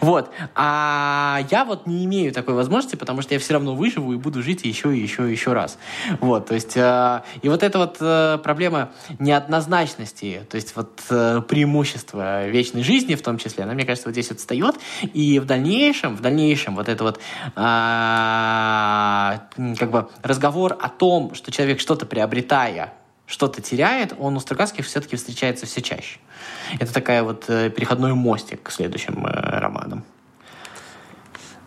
Вот. 0.00 0.30
А 0.54 1.40
я 1.50 1.64
вот 1.64 1.86
не 1.86 2.04
имею 2.04 2.32
такой 2.32 2.54
возможности, 2.54 2.96
потому 2.96 3.22
что 3.22 3.34
я 3.34 3.40
все 3.40 3.54
равно 3.54 3.74
выживу 3.74 4.12
и 4.12 4.16
буду 4.16 4.42
жить 4.42 4.64
еще 4.64 4.94
и 4.94 5.00
еще 5.00 5.28
и 5.28 5.32
еще 5.32 5.54
раз. 5.54 5.78
Вот. 6.20 6.46
То 6.46 6.54
есть, 6.54 6.76
э, 6.76 7.22
и 7.42 7.48
вот 7.48 7.62
эта 7.62 7.78
вот 7.78 7.96
э, 8.00 8.38
проблема 8.42 8.90
не 9.18 9.30
неоднозначности, 9.30 10.42
то 10.50 10.56
есть 10.56 10.74
вот 10.74 11.00
э, 11.08 11.40
преимущество 11.48 12.48
вечной 12.48 12.82
жизни 12.82 13.14
в 13.14 13.22
том 13.22 13.38
числе, 13.38 13.64
она, 13.64 13.74
мне 13.74 13.84
кажется, 13.84 14.08
вот 14.08 14.12
здесь 14.12 14.30
вот 14.30 14.40
встает, 14.40 14.74
и 15.02 15.38
в 15.38 15.46
дальнейшем, 15.46 16.16
в 16.16 16.20
дальнейшем 16.20 16.74
вот 16.74 16.88
это 16.88 17.04
вот 17.04 17.20
а, 17.54 19.42
как 19.78 19.90
бы 19.90 20.08
разговор 20.22 20.76
о 20.80 20.88
том, 20.88 21.34
что 21.34 21.52
человек 21.52 21.80
что-то 21.80 22.06
приобретая, 22.06 22.92
что-то 23.30 23.62
теряет, 23.62 24.12
он 24.18 24.36
у 24.36 24.40
Стругацких 24.40 24.84
все-таки 24.84 25.16
встречается 25.16 25.64
все 25.64 25.80
чаще. 25.80 26.18
Это 26.80 26.92
такая 26.92 27.22
вот 27.22 27.44
э, 27.48 27.70
переходной 27.70 28.14
мостик 28.14 28.62
к 28.64 28.70
следующим 28.70 29.24
э, 29.24 29.30
романам. 29.60 30.04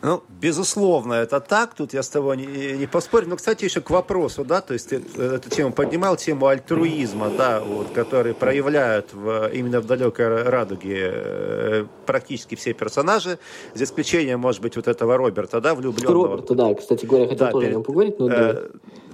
Ну, 0.04 0.22
безусловно, 0.42 1.14
это 1.14 1.40
так, 1.40 1.76
тут 1.76 1.94
я 1.94 2.04
с 2.04 2.10
тобой 2.10 2.36
не, 2.36 2.74
не 2.74 2.88
поспорю. 2.88 3.30
Но, 3.30 3.38
кстати, 3.38 3.64
еще 3.64 3.80
к 3.80 3.90
вопросу, 3.90 4.44
да, 4.44 4.60
то 4.60 4.74
есть 4.74 4.90
ты 4.90 5.02
эту 5.18 5.50
тему 5.50 5.72
поднимал, 5.72 6.18
тему 6.18 6.48
альтруизма, 6.48 7.30
да, 7.30 7.62
вот, 7.62 7.88
который 7.92 8.34
проявляют 8.34 9.14
в, 9.14 9.50
именно 9.54 9.80
в 9.80 9.86
«Далекой 9.86 10.44
радуге» 10.44 11.10
э, 11.14 11.86
практически 12.06 12.56
все 12.56 12.74
персонажи, 12.74 13.40
за 13.74 13.86
исключением, 13.86 14.42
может 14.42 14.62
быть, 14.62 14.76
вот 14.76 14.90
этого 14.90 15.16
Роберта, 15.16 15.62
да, 15.62 15.74
влюбленного. 15.74 16.28
Роберта, 16.28 16.54
да, 16.54 16.74
кстати 16.74 17.06
говоря, 17.06 17.30
хотел 17.30 17.46
да, 17.46 17.52
тоже 17.52 17.68
перед, 17.68 17.86
поговорить, 17.86 18.20
но... 18.20 18.28
Э, 18.30 18.54
да 18.54 18.62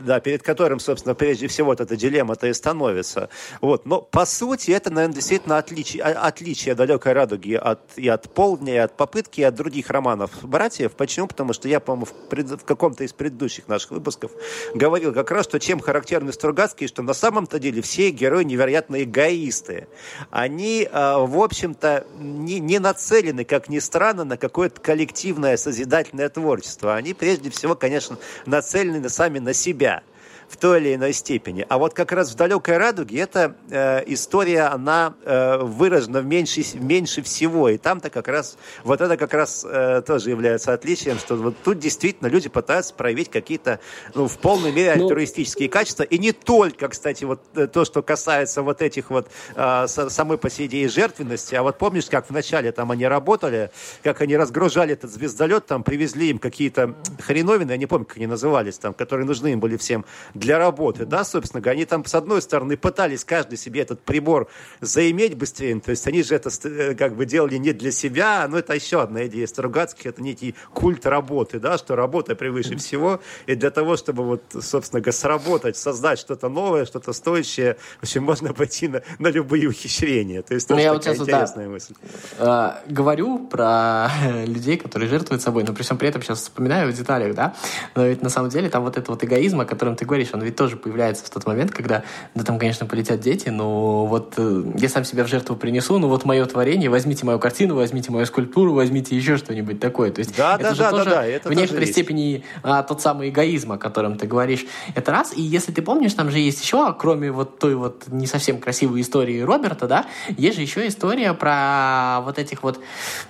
да, 0.06 0.20
перед 0.20 0.44
которым, 0.44 0.80
собственно, 0.80 1.16
прежде 1.16 1.48
всего 1.48 1.68
вот 1.68 1.82
эта 1.82 1.96
дилемма-то 1.96 2.48
и 2.48 2.54
становится. 2.54 3.30
Вот. 3.62 3.86
Но, 3.86 4.02
по 4.02 4.26
сути, 4.26 4.72
это, 4.72 4.90
наверное, 4.90 5.16
действительно 5.16 5.58
отличие, 5.58 6.04
отличие 6.04 6.76
«Далекой 6.76 7.14
радуги» 7.14 7.54
от, 7.54 7.80
и 7.96 8.08
от 8.08 8.30
«Полдня», 8.30 8.76
и 8.76 8.78
от 8.78 8.96
«Попытки», 8.96 9.42
и 9.42 9.44
от 9.44 9.56
других 9.56 9.90
романов 9.90 10.32
«Братьев». 10.42 10.79
Почему? 10.88 11.28
Потому 11.28 11.54
что 11.54 11.68
я, 11.68 11.80
по-моему, 11.80 12.06
в, 12.06 12.14
пред, 12.30 12.50
в 12.50 12.64
каком-то 12.64 13.04
из 13.04 13.12
предыдущих 13.12 13.68
наших 13.68 13.92
выпусков 13.92 14.32
говорил 14.74 15.14
как 15.14 15.32
раз, 15.32 15.46
что 15.46 15.60
чем 15.60 15.80
характерны 15.80 16.32
Стругацкие, 16.32 16.88
что 16.88 17.02
на 17.02 17.14
самом-то 17.14 17.60
деле 17.60 17.82
все 17.82 18.12
герои 18.12 18.44
невероятно 18.44 19.04
эгоисты. 19.04 19.88
Они, 20.30 20.88
э, 20.90 21.16
в 21.18 21.42
общем-то, 21.42 22.06
не, 22.20 22.60
не 22.60 22.80
нацелены, 22.80 23.44
как 23.44 23.68
ни 23.68 23.80
странно, 23.80 24.24
на 24.24 24.38
какое-то 24.38 24.80
коллективное 24.80 25.58
созидательное 25.58 26.30
творчество. 26.30 26.96
Они, 26.96 27.14
прежде 27.14 27.50
всего, 27.50 27.76
конечно, 27.76 28.18
нацелены 28.46 29.10
сами 29.10 29.40
на 29.40 29.54
себя 29.54 30.04
в 30.50 30.58
той 30.58 30.82
или 30.82 30.96
иной 30.96 31.14
степени. 31.14 31.66
А 31.70 31.78
вот 31.78 31.94
как 31.94 32.12
раз 32.12 32.32
в 32.32 32.36
«Далекой 32.36 32.78
радуге» 32.78 33.20
эта 33.20 33.56
э, 33.70 34.04
история, 34.08 34.64
она 34.64 35.14
э, 35.24 35.58
выражена 35.62 36.18
меньше, 36.20 36.64
меньше 36.76 37.22
всего. 37.22 37.70
И 37.70 37.78
там-то 37.78 38.10
как 38.10 38.28
раз, 38.28 38.58
вот 38.84 39.00
это 39.02 39.16
как 39.16 39.34
раз 39.34 39.66
э, 39.68 40.02
тоже 40.06 40.32
является 40.32 40.74
отличием, 40.74 41.20
что 41.20 41.36
вот 41.36 41.56
тут 41.64 41.80
действительно 41.80 42.28
люди 42.28 42.50
пытаются 42.50 42.94
проявить 42.94 43.30
какие-то, 43.30 43.80
ну, 44.16 44.28
в 44.28 44.38
полной 44.40 44.72
мере 44.72 44.92
альтруистические 44.92 45.68
ну, 45.68 45.74
качества. 45.74 46.04
И 46.04 46.18
не 46.18 46.32
только, 46.32 46.88
кстати, 46.88 47.26
вот 47.26 47.42
э, 47.56 47.68
то, 47.68 47.86
что 47.86 48.02
касается 48.02 48.64
вот 48.64 48.82
этих 48.82 49.12
вот 49.12 49.30
э, 49.56 49.88
самой 49.88 50.38
по 50.40 50.50
себе 50.50 50.66
идеи 50.66 50.88
жертвенности. 50.88 51.56
А 51.56 51.64
вот 51.64 51.78
помнишь, 51.78 52.06
как 52.06 52.30
вначале 52.30 52.72
там 52.72 52.92
они 52.92 53.06
работали, 53.06 53.72
как 54.04 54.22
они 54.22 54.36
разгружали 54.36 54.94
этот 54.94 55.12
звездолет, 55.12 55.68
там 55.68 55.84
привезли 55.84 56.30
им 56.30 56.40
какие-то 56.40 56.96
хреновины, 57.20 57.72
я 57.72 57.78
не 57.78 57.86
помню, 57.86 58.06
как 58.06 58.18
они 58.18 58.28
назывались, 58.28 58.78
там, 58.78 58.94
которые 58.94 59.26
нужны 59.26 59.50
им 59.50 59.60
были 59.60 59.78
всем 59.78 60.06
для 60.40 60.58
работы, 60.58 61.06
да, 61.06 61.24
собственно 61.24 61.62
говоря. 61.62 61.78
Они 61.78 61.86
там, 61.86 62.06
с 62.06 62.16
одной 62.16 62.42
стороны, 62.42 62.78
пытались 62.78 63.24
каждый 63.24 63.58
себе 63.58 63.82
этот 63.82 64.02
прибор 64.02 64.48
заиметь 64.82 65.36
быстрее, 65.36 65.80
то 65.80 65.92
есть 65.92 66.08
они 66.08 66.24
же 66.24 66.36
это 66.36 66.50
э, 66.64 66.96
как 66.96 67.16
бы 67.16 67.26
делали 67.26 67.58
не 67.58 67.74
для 67.74 67.92
себя, 67.92 68.48
но 68.50 68.58
это 68.58 68.74
еще 68.74 69.02
одна 69.02 69.28
идея 69.28 69.46
Стругацких, 69.48 70.06
это 70.06 70.22
некий 70.22 70.56
культ 70.74 71.06
работы, 71.06 71.60
да, 71.60 71.78
что 71.78 71.96
работа 71.96 72.36
превыше 72.36 72.78
всего, 72.78 73.20
и 73.46 73.56
для 73.56 73.70
того, 73.70 73.98
чтобы 73.98 74.24
вот, 74.24 74.44
собственно 74.60 75.02
говоря, 75.02 75.12
сработать, 75.18 75.78
создать 75.78 76.20
что-то 76.20 76.50
новое, 76.50 76.86
что-то 76.86 77.14
стоящее, 77.14 77.78
в 78.00 78.04
общем, 78.04 78.24
можно 78.24 78.54
пойти 78.54 78.88
на, 78.88 79.02
на 79.20 79.28
любые 79.28 79.68
ухищрения. 79.68 80.42
То 80.42 80.54
есть, 80.54 80.70
Ну, 80.70 80.76
тоже 80.76 80.86
я 80.86 80.94
вот 80.94 81.04
сейчас, 81.04 81.20
интересная 81.20 81.66
да, 81.66 81.72
мысль. 81.72 81.94
э, 82.38 82.72
говорю 82.88 83.40
про 83.48 84.10
людей, 84.46 84.78
которые 84.78 85.10
жертвуют 85.10 85.42
собой, 85.42 85.64
но 85.64 85.74
при 85.74 85.84
всем 85.84 85.98
при 85.98 86.10
этом 86.10 86.22
сейчас 86.22 86.40
вспоминаю 86.40 86.92
в 86.92 86.96
деталях, 86.96 87.36
да, 87.36 87.54
но 87.96 88.06
ведь 88.06 88.22
на 88.22 88.30
самом 88.30 88.50
деле 88.50 88.70
там 88.70 88.84
вот 88.84 88.98
этот 88.98 89.10
вот 89.10 89.24
эгоизм, 89.24 89.60
о 89.62 89.66
котором 89.66 89.96
ты 89.96 90.06
говоришь, 90.06 90.29
он 90.34 90.42
ведь 90.42 90.56
тоже 90.56 90.78
появляется 90.78 91.26
в 91.26 91.30
тот 91.30 91.46
момент, 91.46 91.72
когда, 91.72 92.04
да 92.36 92.44
там, 92.44 92.60
конечно, 92.60 92.86
полетят 92.86 93.20
дети, 93.20 93.50
но 93.50 94.06
вот 94.06 94.34
э, 94.38 94.64
я 94.78 94.90
сам 94.90 95.04
себя 95.04 95.24
в 95.24 95.28
жертву 95.28 95.56
принесу, 95.56 95.98
ну 96.00 96.08
вот 96.08 96.26
мое 96.26 96.46
творение, 96.46 96.90
возьмите 96.90 97.26
мою 97.26 97.40
картину, 97.40 97.76
возьмите 97.76 98.12
мою 98.12 98.26
скульптуру, 98.26 98.74
возьмите 98.74 99.16
еще 99.16 99.38
что-нибудь 99.38 99.80
такое. 99.80 100.12
То 100.12 100.20
есть 100.20 100.36
Да, 100.36 100.56
это 100.56 100.64
да, 100.64 100.74
же 100.74 100.82
да, 100.82 100.90
тоже 100.92 101.06
да, 101.06 101.12
да, 101.12 101.26
это 101.26 101.50
в 101.50 101.54
некоторой 101.54 101.82
есть. 101.82 101.94
степени 101.94 102.44
а, 102.64 102.84
тот 102.84 103.02
самый 103.02 103.30
эгоизм, 103.30 103.72
о 103.74 103.78
котором 103.78 104.18
ты 104.18 104.28
говоришь. 104.28 104.66
Это 104.96 105.12
раз. 105.12 105.34
И 105.36 105.42
если 105.42 105.72
ты 105.72 105.82
помнишь, 105.82 106.14
там 106.14 106.30
же 106.32 106.40
есть 106.40 106.62
еще, 106.62 106.94
кроме 106.98 107.32
вот 107.32 107.60
той 107.60 107.76
вот 107.76 108.04
не 108.08 108.28
совсем 108.28 108.60
красивой 108.60 109.02
истории 109.02 109.42
Роберта, 109.42 109.88
да, 109.88 110.06
есть 110.38 110.56
же 110.58 110.62
еще 110.62 110.88
история 110.88 111.34
про 111.34 112.22
вот 112.26 112.38
этих 112.40 112.64
вот 112.64 112.80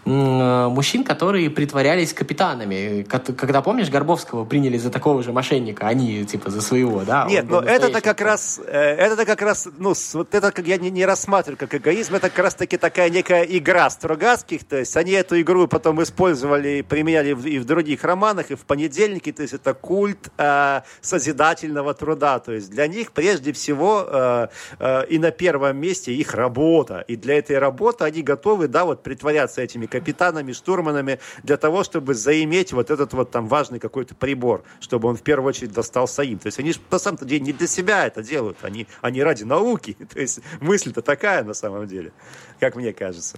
м, 0.05 0.71
мужчин, 0.71 1.03
которые 1.03 1.49
притворялись 1.49 2.13
капитанами. 2.13 3.03
Когда, 3.03 3.61
помнишь, 3.61 3.89
Горбовского 3.89 4.45
приняли 4.45 4.77
за 4.77 4.89
такого 4.89 5.23
же 5.23 5.31
мошенника, 5.31 5.87
они 5.87 6.25
типа 6.25 6.49
за 6.49 6.61
своего, 6.61 6.88
да? 7.05 7.25
Нет, 7.29 7.45
но 7.49 7.61
это-то 7.61 8.01
как 8.01 8.21
раз, 8.21 8.59
э, 8.65 8.71
это-то 8.71 9.25
как 9.25 9.41
раз, 9.41 9.67
ну, 9.77 9.93
вот 10.13 10.35
это 10.35 10.51
как 10.51 10.65
я 10.67 10.77
не, 10.77 10.89
не 10.89 11.05
рассматриваю 11.05 11.57
как 11.57 11.73
эгоизм, 11.75 12.15
это 12.15 12.29
как 12.29 12.39
раз-таки 12.39 12.77
такая 12.77 13.09
некая 13.09 13.43
игра 13.43 13.89
Стругацких, 13.89 14.63
то 14.63 14.77
есть 14.77 14.95
они 14.97 15.11
эту 15.11 15.39
игру 15.41 15.67
потом 15.67 16.01
использовали 16.03 16.81
применяли 16.81 17.33
в- 17.33 17.45
и 17.47 17.59
в 17.59 17.65
других 17.65 18.03
романах, 18.03 18.51
и 18.51 18.55
в 18.55 18.61
понедельнике, 18.61 19.31
то 19.31 19.41
есть 19.41 19.53
это 19.53 19.73
культ 19.73 20.29
э, 20.37 20.81
созидательного 21.01 21.93
труда, 21.93 22.39
то 22.39 22.51
есть 22.51 22.69
для 22.69 22.87
них 22.87 23.11
прежде 23.11 23.53
всего 23.53 24.05
э, 24.07 24.47
э, 24.79 25.05
и 25.07 25.19
на 25.19 25.31
первом 25.31 25.77
месте 25.77 26.13
их 26.13 26.33
работа, 26.33 27.03
и 27.07 27.15
для 27.15 27.37
этой 27.37 27.57
работы 27.57 28.03
они 28.05 28.21
готовы, 28.21 28.67
да, 28.67 28.85
вот 28.85 29.03
притворяться 29.03 29.61
этими 29.61 29.85
капитанами, 29.85 30.51
штурманами 30.53 31.19
для 31.43 31.57
того, 31.57 31.83
чтобы 31.83 32.13
заиметь 32.13 32.73
вот 32.73 32.89
этот 32.91 33.13
вот 33.13 33.31
там 33.31 33.47
важный 33.47 33.79
какой-то 33.79 34.15
прибор, 34.15 34.63
чтобы 34.79 35.09
он 35.09 35.15
в 35.15 35.21
первую 35.21 35.49
очередь 35.49 35.73
достался 35.73 36.23
им. 36.23 36.39
То 36.39 36.47
есть 36.47 36.59
они 36.59 36.73
же 36.79 36.85
на 36.91 36.99
самом 36.99 37.17
деле 37.19 37.41
не 37.41 37.53
для 37.53 37.67
себя 37.67 38.07
это 38.07 38.23
делают, 38.23 38.57
они, 38.61 38.87
они 39.01 39.21
ради 39.23 39.43
науки. 39.43 39.97
То 40.13 40.19
есть 40.19 40.39
мысль-то 40.59 41.01
такая 41.01 41.43
на 41.43 41.53
самом 41.53 41.87
деле, 41.87 42.11
как 42.59 42.75
мне 42.75 42.93
кажется. 42.93 43.37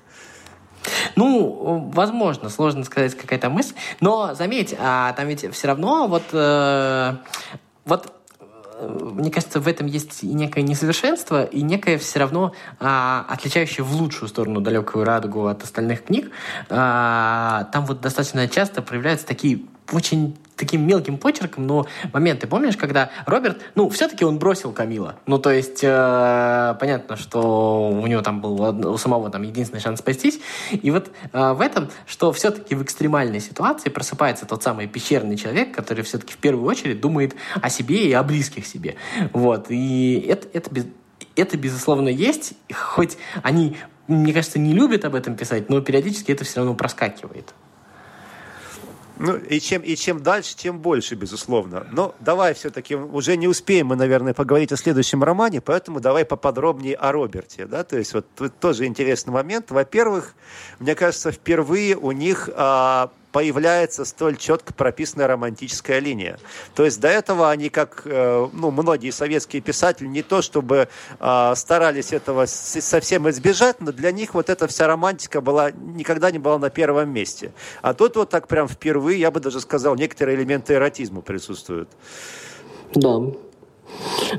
Ну, 1.16 1.92
возможно, 1.94 2.50
сложно 2.50 2.84
сказать 2.84 3.16
какая-то 3.16 3.50
мысль, 3.50 3.76
но 4.00 4.34
заметь, 4.34 4.76
а, 4.80 5.14
там 5.14 5.28
ведь 5.28 5.54
все 5.54 5.68
равно 5.68 6.08
вот, 6.08 6.24
э, 6.32 7.16
вот 7.86 8.14
э, 8.80 9.12
мне 9.14 9.30
кажется, 9.30 9.60
в 9.60 9.68
этом 9.68 9.86
есть 9.86 10.24
и 10.24 10.28
некое 10.28 10.64
несовершенство, 10.64 11.44
и 11.44 11.62
некое 11.62 12.00
все 12.00 12.18
равно 12.18 12.54
а, 12.80 13.26
отличающее 13.30 13.84
в 13.84 13.94
лучшую 13.94 14.28
сторону 14.28 14.60
далекую 14.60 15.06
радугу 15.06 15.46
от 15.46 15.62
остальных 15.62 16.06
книг. 16.06 16.32
А, 16.70 17.70
там 17.72 17.86
вот 17.86 18.02
достаточно 18.02 18.48
часто 18.48 18.82
проявляются 18.82 19.28
такие 19.28 19.62
очень 19.92 20.36
таким 20.56 20.86
мелким 20.86 21.18
почерком, 21.18 21.66
но 21.68 21.88
моменты, 22.14 22.48
помнишь, 22.48 22.78
когда 22.78 23.10
Роберт, 23.26 23.62
ну, 23.76 23.90
все-таки 23.90 24.26
он 24.26 24.40
бросил 24.40 24.72
Камила. 24.72 25.16
Ну, 25.26 25.40
то 25.40 25.52
есть, 25.52 25.80
э, 25.84 26.76
понятно, 26.80 27.16
что 27.16 27.90
у 27.90 28.06
него 28.08 28.22
там 28.22 28.42
был 28.42 28.62
у 28.94 28.98
самого 28.98 29.30
там 29.30 29.42
единственный 29.44 29.80
шанс 29.80 30.00
спастись. 30.00 30.40
И 30.72 30.92
вот 30.92 31.12
э, 31.34 31.54
в 31.54 31.62
этом, 31.62 31.90
что 32.06 32.32
все-таки 32.32 32.76
в 32.76 32.84
экстремальной 32.84 33.40
ситуации 33.40 33.90
просыпается 33.90 34.46
тот 34.46 34.64
самый 34.64 34.88
пещерный 34.88 35.36
человек, 35.38 35.74
который 35.74 36.04
все-таки 36.04 36.34
в 36.34 36.38
первую 36.38 36.68
очередь 36.68 37.02
думает 37.02 37.36
о 37.62 37.70
себе 37.70 38.08
и 38.08 38.14
о 38.14 38.24
близких 38.24 38.66
себе. 38.66 38.96
Вот. 39.34 39.68
И 39.70 40.26
это, 40.28 40.48
это, 40.54 40.70
без- 40.72 40.88
это 41.36 41.58
безусловно, 41.58 42.10
есть. 42.10 42.54
Хоть 42.74 43.18
они, 43.44 43.78
мне 44.08 44.34
кажется, 44.34 44.60
не 44.60 44.74
любят 44.74 45.06
об 45.06 45.16
этом 45.16 45.36
писать, 45.36 45.70
но 45.70 45.82
периодически 45.82 46.32
это 46.32 46.44
все 46.44 46.58
равно 46.58 46.76
проскакивает. 46.76 47.54
Ну, 49.22 49.38
и 49.38 49.60
чем, 49.60 49.82
и 49.84 49.96
чем 49.96 50.24
дальше, 50.24 50.56
тем 50.56 50.80
больше, 50.80 51.16
безусловно. 51.16 51.88
Но 51.92 52.16
давай 52.20 52.54
все-таки, 52.54 52.96
уже 52.96 53.38
не 53.38 53.48
успеем 53.48 53.88
мы, 53.88 53.96
наверное, 53.96 54.34
поговорить 54.34 54.72
о 54.72 54.78
следующем 54.78 55.24
романе, 55.24 55.62
поэтому 55.62 56.00
давай 56.00 56.26
поподробнее 56.26 56.96
о 56.96 57.12
Роберте. 57.12 57.66
Да? 57.66 57.84
То 57.84 57.98
есть 57.98 58.14
вот 58.14 58.26
тут 58.36 58.60
тоже 58.60 58.86
интересный 58.86 59.32
момент. 59.32 59.70
Во-первых, 59.70 60.34
мне 60.80 60.96
кажется, 60.96 61.32
впервые 61.32 61.96
у 61.96 62.12
них 62.12 62.50
а, 62.56 63.12
появляется 63.32 64.06
столь 64.06 64.38
четко 64.38 64.74
прописанная 64.74 65.28
романтическая 65.28 66.00
линия. 66.00 66.40
То 66.76 66.86
есть 66.86 67.00
до 67.00 67.08
этого 67.08 67.50
они, 67.50 67.70
как 67.70 68.04
э, 68.06 68.48
ну, 68.54 68.72
многие 68.72 69.12
советские 69.12 69.62
писатели, 69.62 70.08
не 70.08 70.22
то 70.22 70.42
чтобы 70.42 70.88
э, 71.20 71.54
старались 71.56 72.14
этого 72.14 72.46
совсем 72.46 73.30
избежать, 73.30 73.80
но 73.80 73.92
для 73.92 74.12
них 74.12 74.34
вот 74.34 74.50
эта 74.50 74.68
вся 74.68 74.88
романтика 74.88 75.42
была 75.42 75.72
никогда 75.72 76.32
не 76.32 76.40
была 76.40 76.60
на 76.60 76.70
первом 76.70 77.10
месте. 77.10 77.54
А 77.82 77.94
тут 77.94 78.16
вот 78.16 78.30
так 78.30 78.48
прям 78.48 78.68
впервые, 78.68 79.20
я 79.20 79.32
бы 79.32 79.40
даже 79.40 79.60
сказал, 79.60 79.96
некоторые 79.96 80.38
элементы 80.38 80.74
эротизма 80.74 81.22
присутствуют. 81.22 81.90
Да. 82.94 83.22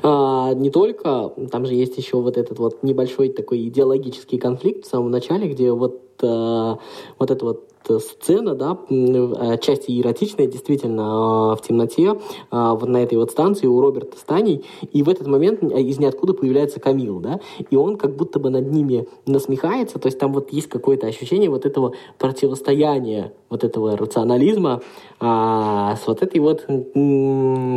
А, 0.02 0.52
не 0.54 0.70
только, 0.70 1.32
там 1.50 1.66
же 1.66 1.74
есть 1.74 1.96
еще 1.96 2.16
вот 2.16 2.36
этот 2.36 2.58
вот 2.58 2.82
небольшой 2.82 3.30
такой 3.30 3.68
идеологический 3.68 4.38
конфликт 4.38 4.84
в 4.84 4.88
самом 4.88 5.10
начале, 5.10 5.48
где 5.48 5.72
вот, 5.72 6.00
э, 6.22 6.76
вот 7.18 7.30
эта 7.30 7.44
вот 7.44 7.71
сцена, 7.88 8.54
да, 8.54 8.78
э, 8.88 9.58
часть 9.60 9.88
эротичная, 9.88 10.46
действительно, 10.46 11.52
э, 11.52 11.56
в 11.56 11.66
темноте, 11.66 12.12
э, 12.12 12.16
вот 12.50 12.88
на 12.88 12.98
этой 12.98 13.18
вот 13.18 13.30
станции 13.30 13.66
у 13.66 13.80
Роберта 13.80 14.18
с 14.18 14.22
Таней, 14.22 14.64
и 14.92 15.02
в 15.02 15.08
этот 15.08 15.26
момент 15.26 15.62
э, 15.62 15.80
из 15.80 15.98
ниоткуда 15.98 16.34
появляется 16.34 16.80
Камил, 16.80 17.20
да, 17.20 17.40
и 17.70 17.76
он 17.76 17.96
как 17.96 18.16
будто 18.16 18.38
бы 18.38 18.50
над 18.50 18.70
ними 18.70 19.06
насмехается, 19.26 19.98
то 19.98 20.06
есть 20.06 20.18
там 20.18 20.32
вот 20.32 20.52
есть 20.52 20.68
какое-то 20.68 21.06
ощущение 21.06 21.50
вот 21.50 21.66
этого 21.66 21.92
противостояния, 22.18 23.32
вот 23.52 23.64
этого 23.64 23.96
рационализма 23.96 24.80
а, 25.20 25.96
с 25.96 26.06
вот 26.06 26.22
этой 26.22 26.40
вот 26.40 26.66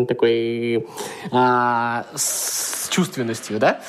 такой 0.07 0.87
а, 1.31 2.05
с 2.15 2.87
чувственностью, 2.89 3.59
да? 3.59 3.81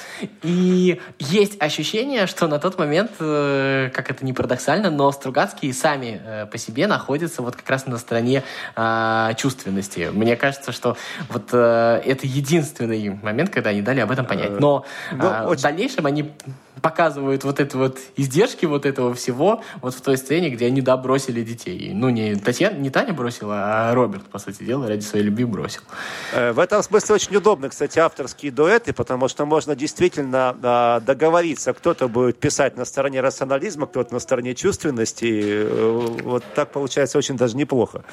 И 0.43 1.01
есть 1.21 1.63
ощущение, 1.63 2.27
что 2.27 2.49
на 2.49 2.59
тот 2.59 2.77
момент, 2.77 3.13
э, 3.21 3.91
как 3.95 4.11
это 4.11 4.25
ни 4.27 4.33
парадоксально, 4.33 4.91
но 4.91 5.13
Стругацкие 5.13 5.73
сами 5.73 6.06
э, 6.15 6.47
по 6.47 6.59
себе 6.59 6.87
находятся 6.87 7.43
вот 7.43 7.57
как 7.57 7.69
раз 7.69 7.87
на 7.87 7.99
стороне 7.99 8.43
а, 8.75 9.35
чувственности. 9.35 10.11
Мне 10.13 10.37
кажется, 10.37 10.73
что 10.73 10.97
вот 11.29 11.51
э, 11.53 12.03
это 12.05 12.27
единственный 12.27 13.11
момент, 13.11 13.51
когда 13.51 13.71
они 13.71 13.83
дали 13.83 14.01
об 14.01 14.11
этом 14.11 14.27
понять. 14.27 14.59
Но 14.61 14.85
ну, 15.13 15.29
а, 15.29 15.47
в 15.47 15.51
очень- 15.51 15.63
дальнейшем 15.63 16.07
они 16.07 16.33
показывают 16.83 17.45
вот 17.45 17.61
это 17.61 17.79
вот 17.79 17.99
издержки 18.17 18.67
вот 18.67 18.87
этого 18.87 19.15
всего 19.15 19.63
вот 19.81 19.95
в 19.95 20.01
той 20.01 20.17
сцене, 20.17 20.51
где 20.51 20.67
они, 20.67 20.81
да, 20.81 20.97
бросили 20.97 21.43
детей. 21.43 21.93
Ну, 21.95 22.09
не 22.11 22.35
Татьяна, 22.37 22.77
не 22.77 22.91
Таня 22.91 23.13
бросила, 23.13 23.55
а 23.57 23.95
Роберт, 23.95 24.25
по 24.27 24.39
сути 24.39 24.63
дела, 24.63 24.89
ради 24.89 25.03
своей 25.03 25.25
любви 25.25 25.45
бросил. 25.45 25.83
Э, 26.33 26.53
В 26.53 26.59
этом 26.59 26.83
смысле 26.83 27.15
очень 27.15 27.37
удобны, 27.37 27.69
кстати, 27.69 27.99
авторские 27.99 28.53
дуэты, 28.53 28.93
потому 28.93 29.29
что 29.29 29.47
можно 29.47 29.75
действительно 29.75 30.57
а, 30.63 31.01
договориться, 31.01 31.73
кто-то 31.73 32.09
будет 32.09 32.39
писать 32.39 32.77
на 32.77 32.85
стороне 32.85 33.21
рационализма, 33.21 33.87
кто-то 33.87 34.13
на 34.13 34.21
стороне 34.21 34.55
чувственности. 34.55 35.43
Э, 35.45 36.17
Вот 36.23 36.45
так 36.55 36.73
получается 36.73 37.19
очень 37.19 37.37
даже 37.37 37.57
неплохо. 37.57 38.05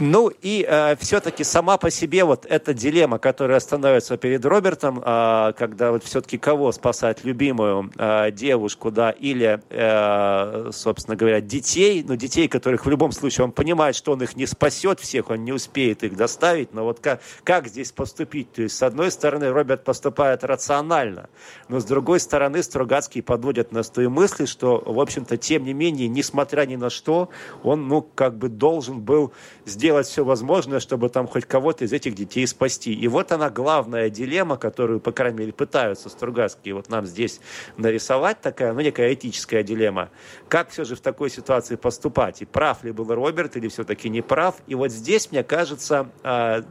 Ну 0.00 0.32
и 0.40 0.66
все-таки 0.98 1.44
сама 1.44 1.76
по 1.76 1.90
себе 1.90 2.24
вот 2.24 2.46
эта 2.46 2.72
дилемма, 2.72 3.18
которая 3.18 3.60
становится 3.60 4.16
перед 4.16 4.44
Робертом, 4.44 5.00
а, 5.04 5.52
когда 5.52 5.92
вот 5.92 6.04
все-таки 6.04 6.38
кого 6.38 6.72
спасать, 6.72 7.22
любимую 7.24 7.90
а, 7.96 8.30
девушку, 8.30 8.90
да, 8.90 9.10
или, 9.10 9.60
э, 9.68 10.70
собственно 10.72 11.16
говоря, 11.16 11.40
детей, 11.40 12.04
ну 12.06 12.16
детей, 12.16 12.48
которых 12.48 12.86
в 12.86 12.88
любом 12.88 13.12
случае 13.12 13.44
он 13.44 13.52
понимает, 13.52 13.94
что 13.94 14.12
он 14.12 14.22
их 14.22 14.36
не 14.36 14.46
спасет 14.46 15.00
всех, 15.00 15.30
он 15.30 15.44
не 15.44 15.52
успеет 15.52 16.02
их 16.02 16.16
доставить, 16.16 16.72
но 16.72 16.84
вот 16.84 17.00
как, 17.00 17.20
как 17.44 17.68
здесь 17.68 17.92
поступить? 17.92 18.52
То 18.52 18.62
есть, 18.62 18.76
с 18.76 18.82
одной 18.82 19.10
стороны, 19.10 19.50
Роберт 19.50 19.84
поступает 19.84 20.44
рационально, 20.44 21.28
но 21.68 21.78
с 21.78 21.84
другой 21.84 22.20
стороны, 22.20 22.62
Стругацкий 22.62 23.22
подводит 23.22 23.72
нас 23.72 23.90
той 23.90 24.08
мысли, 24.08 24.46
что, 24.46 24.82
в 24.84 24.98
общем-то, 24.98 25.36
тем 25.36 25.64
не 25.64 25.74
менее, 25.74 26.08
несмотря 26.08 26.64
ни 26.64 26.76
на 26.76 26.88
что, 26.88 27.28
он, 27.62 27.88
ну, 27.88 28.02
как 28.02 28.38
бы 28.38 28.48
должен 28.48 29.00
был 29.00 29.32
сделать 29.66 29.89
все 30.06 30.24
возможное, 30.24 30.80
чтобы 30.80 31.08
там 31.08 31.26
хоть 31.26 31.44
кого-то 31.44 31.84
из 31.84 31.92
этих 31.92 32.14
детей 32.14 32.46
спасти. 32.46 32.92
И 32.92 33.08
вот 33.08 33.32
она 33.32 33.50
главная 33.50 34.10
дилемма, 34.10 34.56
которую, 34.56 35.00
по 35.00 35.12
крайней 35.12 35.38
мере, 35.38 35.52
пытаются 35.52 36.08
Стругацкие 36.08 36.74
вот 36.74 36.88
нам 36.88 37.06
здесь 37.06 37.40
нарисовать, 37.76 38.40
такая, 38.40 38.72
ну, 38.72 38.80
некая 38.80 39.14
этическая 39.14 39.62
дилемма. 39.62 40.10
Как 40.48 40.70
все 40.70 40.84
же 40.84 40.96
в 40.96 41.00
такой 41.00 41.30
ситуации 41.30 41.76
поступать? 41.76 42.42
И 42.42 42.44
прав 42.44 42.84
ли 42.84 42.92
был 42.92 43.12
Роберт 43.14 43.56
или 43.56 43.68
все-таки 43.68 44.08
не 44.08 44.22
прав? 44.22 44.56
И 44.66 44.74
вот 44.74 44.90
здесь, 44.90 45.30
мне 45.30 45.42
кажется, 45.42 46.10
а, 46.22 46.64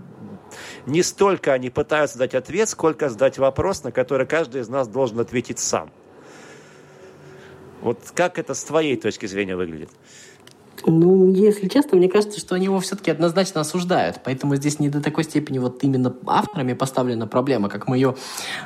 не 0.86 1.04
столько 1.04 1.54
они 1.54 1.70
пытаются 1.70 2.18
дать 2.18 2.36
ответ, 2.36 2.70
сколько 2.70 3.10
задать 3.10 3.38
вопрос, 3.38 3.84
на 3.84 3.92
который 3.92 4.26
каждый 4.26 4.62
из 4.62 4.70
нас 4.70 4.88
должен 4.88 5.20
ответить 5.20 5.60
сам. 5.60 5.92
Вот 7.82 8.00
как 8.14 8.40
это 8.40 8.54
с 8.54 8.64
твоей 8.64 8.98
точки 8.98 9.26
зрения 9.26 9.56
выглядит? 9.56 9.90
Ну, 10.86 11.32
если 11.32 11.68
честно, 11.68 11.98
мне 11.98 12.10
кажется, 12.10 12.40
что 12.40 12.56
они 12.56 12.66
его 12.66 12.80
все-таки 12.80 13.12
однозначно 13.12 13.62
осуждают. 13.62 14.22
Поэтому 14.24 14.56
здесь 14.56 14.80
не 14.80 14.90
до 14.90 15.02
такой 15.02 15.24
степени 15.24 15.60
вот 15.60 15.84
именно 15.84 16.14
авторами 16.26 16.74
поставлена 16.74 17.28
проблема, 17.28 17.70
как 17.70 17.88
мы 17.88 17.98
ее 17.98 18.16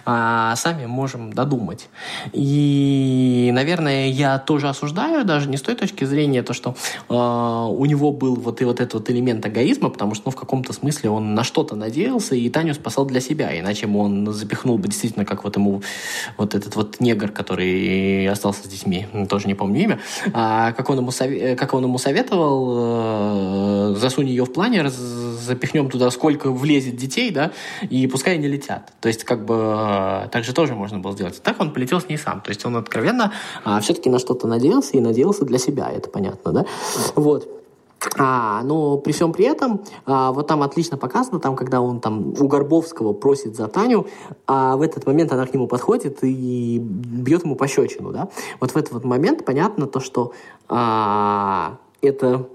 а, 0.06 0.56
сами 0.56 0.86
можем 0.86 1.34
додумать. 1.34 1.90
И, 2.32 3.50
наверное, 3.54 4.08
я 4.08 4.40
тоже 4.40 4.70
осуждаю, 4.70 5.26
даже 5.26 5.50
не 5.50 5.58
с 5.58 5.62
той 5.62 5.76
точки 5.76 6.06
зрения, 6.06 6.44
то, 6.44 6.54
что 6.54 6.76
а, 7.10 7.68
у 7.68 7.86
него 7.86 8.12
был 8.12 8.36
вот 8.36 8.62
и 8.62 8.66
вот 8.66 8.80
этот 8.80 8.94
вот 8.94 9.10
элемент 9.10 9.46
эгоизма, 9.46 9.90
потому 9.90 10.16
что, 10.16 10.24
ну, 10.28 10.32
в 10.32 10.36
каком-то 10.36 10.74
смысле 10.74 11.10
он 11.10 11.34
на 11.36 11.44
что-то 11.44 11.76
надеялся 11.76 12.36
и 12.36 12.50
Таню 12.50 12.74
спасал 12.74 13.06
для 13.06 13.22
себя. 13.22 13.58
Иначе 13.60 13.86
ему 13.86 14.00
он 14.00 14.32
запихнул 14.34 14.78
бы 14.78 14.88
действительно, 14.88 15.26
как 15.26 15.44
вот 15.44 15.56
ему 15.56 15.82
вот 16.38 16.56
этот 16.56 16.76
вот 16.76 17.00
негр, 17.00 17.32
который 17.32 18.28
остался 18.28 18.64
с 18.64 18.68
детьми, 18.68 19.08
тоже 19.30 19.48
не 19.48 19.56
помню 19.56 19.84
имя, 19.84 20.00
а, 20.34 20.72
как 20.74 20.90
он 20.90 20.98
ему, 20.98 21.12
как 21.58 21.74
он 21.74 21.84
ему 21.84 21.98
советовал, 22.04 23.94
э, 23.94 23.96
засунь 23.96 24.28
ее 24.28 24.44
в 24.44 24.54
планер, 24.54 24.90
запихнем 24.90 25.90
туда 25.90 26.12
сколько 26.12 26.52
влезет 26.52 26.96
детей, 26.96 27.32
да, 27.32 27.52
и 27.90 28.08
пускай 28.08 28.36
они 28.36 28.48
летят. 28.48 28.92
То 29.00 29.08
есть, 29.08 29.24
как 29.24 29.46
бы, 29.46 29.56
э, 29.56 30.28
так 30.30 30.44
же 30.44 30.54
тоже 30.54 30.76
можно 30.76 31.00
было 31.00 31.14
сделать. 31.14 31.42
Так 31.42 31.60
он 31.60 31.72
полетел 31.74 32.02
с 32.02 32.10
ней 32.10 32.18
сам. 32.18 32.42
То 32.42 32.50
есть, 32.50 32.66
он 32.66 32.76
откровенно 32.76 33.32
а, 33.64 33.80
все-таки 33.80 34.10
на 34.10 34.20
что-то 34.20 34.48
надеялся 34.48 34.98
и 34.98 35.00
надеялся 35.00 35.46
для 35.46 35.58
себя, 35.58 35.90
это 35.90 36.10
понятно, 36.10 36.52
да. 36.52 36.66
Вот. 37.16 37.48
А, 38.18 38.62
но 38.64 38.98
при 38.98 39.12
всем 39.12 39.32
при 39.32 39.46
этом, 39.46 39.82
а, 40.06 40.32
вот 40.32 40.48
там 40.48 40.62
отлично 40.62 40.98
показано, 40.98 41.40
там, 41.40 41.56
когда 41.56 41.82
он 41.82 42.00
там 42.00 42.34
у 42.38 42.48
Горбовского 42.48 43.14
просит 43.14 43.56
за 43.56 43.68
Таню, 43.68 44.08
а 44.46 44.76
в 44.76 44.82
этот 44.82 45.06
момент 45.06 45.32
она 45.32 45.46
к 45.46 45.54
нему 45.54 45.68
подходит 45.68 46.20
и 46.24 46.80
бьет 46.80 47.44
ему 47.44 47.56
пощечину, 47.56 48.12
да. 48.12 48.28
Вот 48.60 48.72
в 48.72 48.78
этот 48.78 48.94
вот 48.94 49.04
момент 49.06 49.46
понятно 49.46 49.88
то, 49.88 50.00
что 50.00 50.34
а, 50.68 51.78
это 52.04 52.48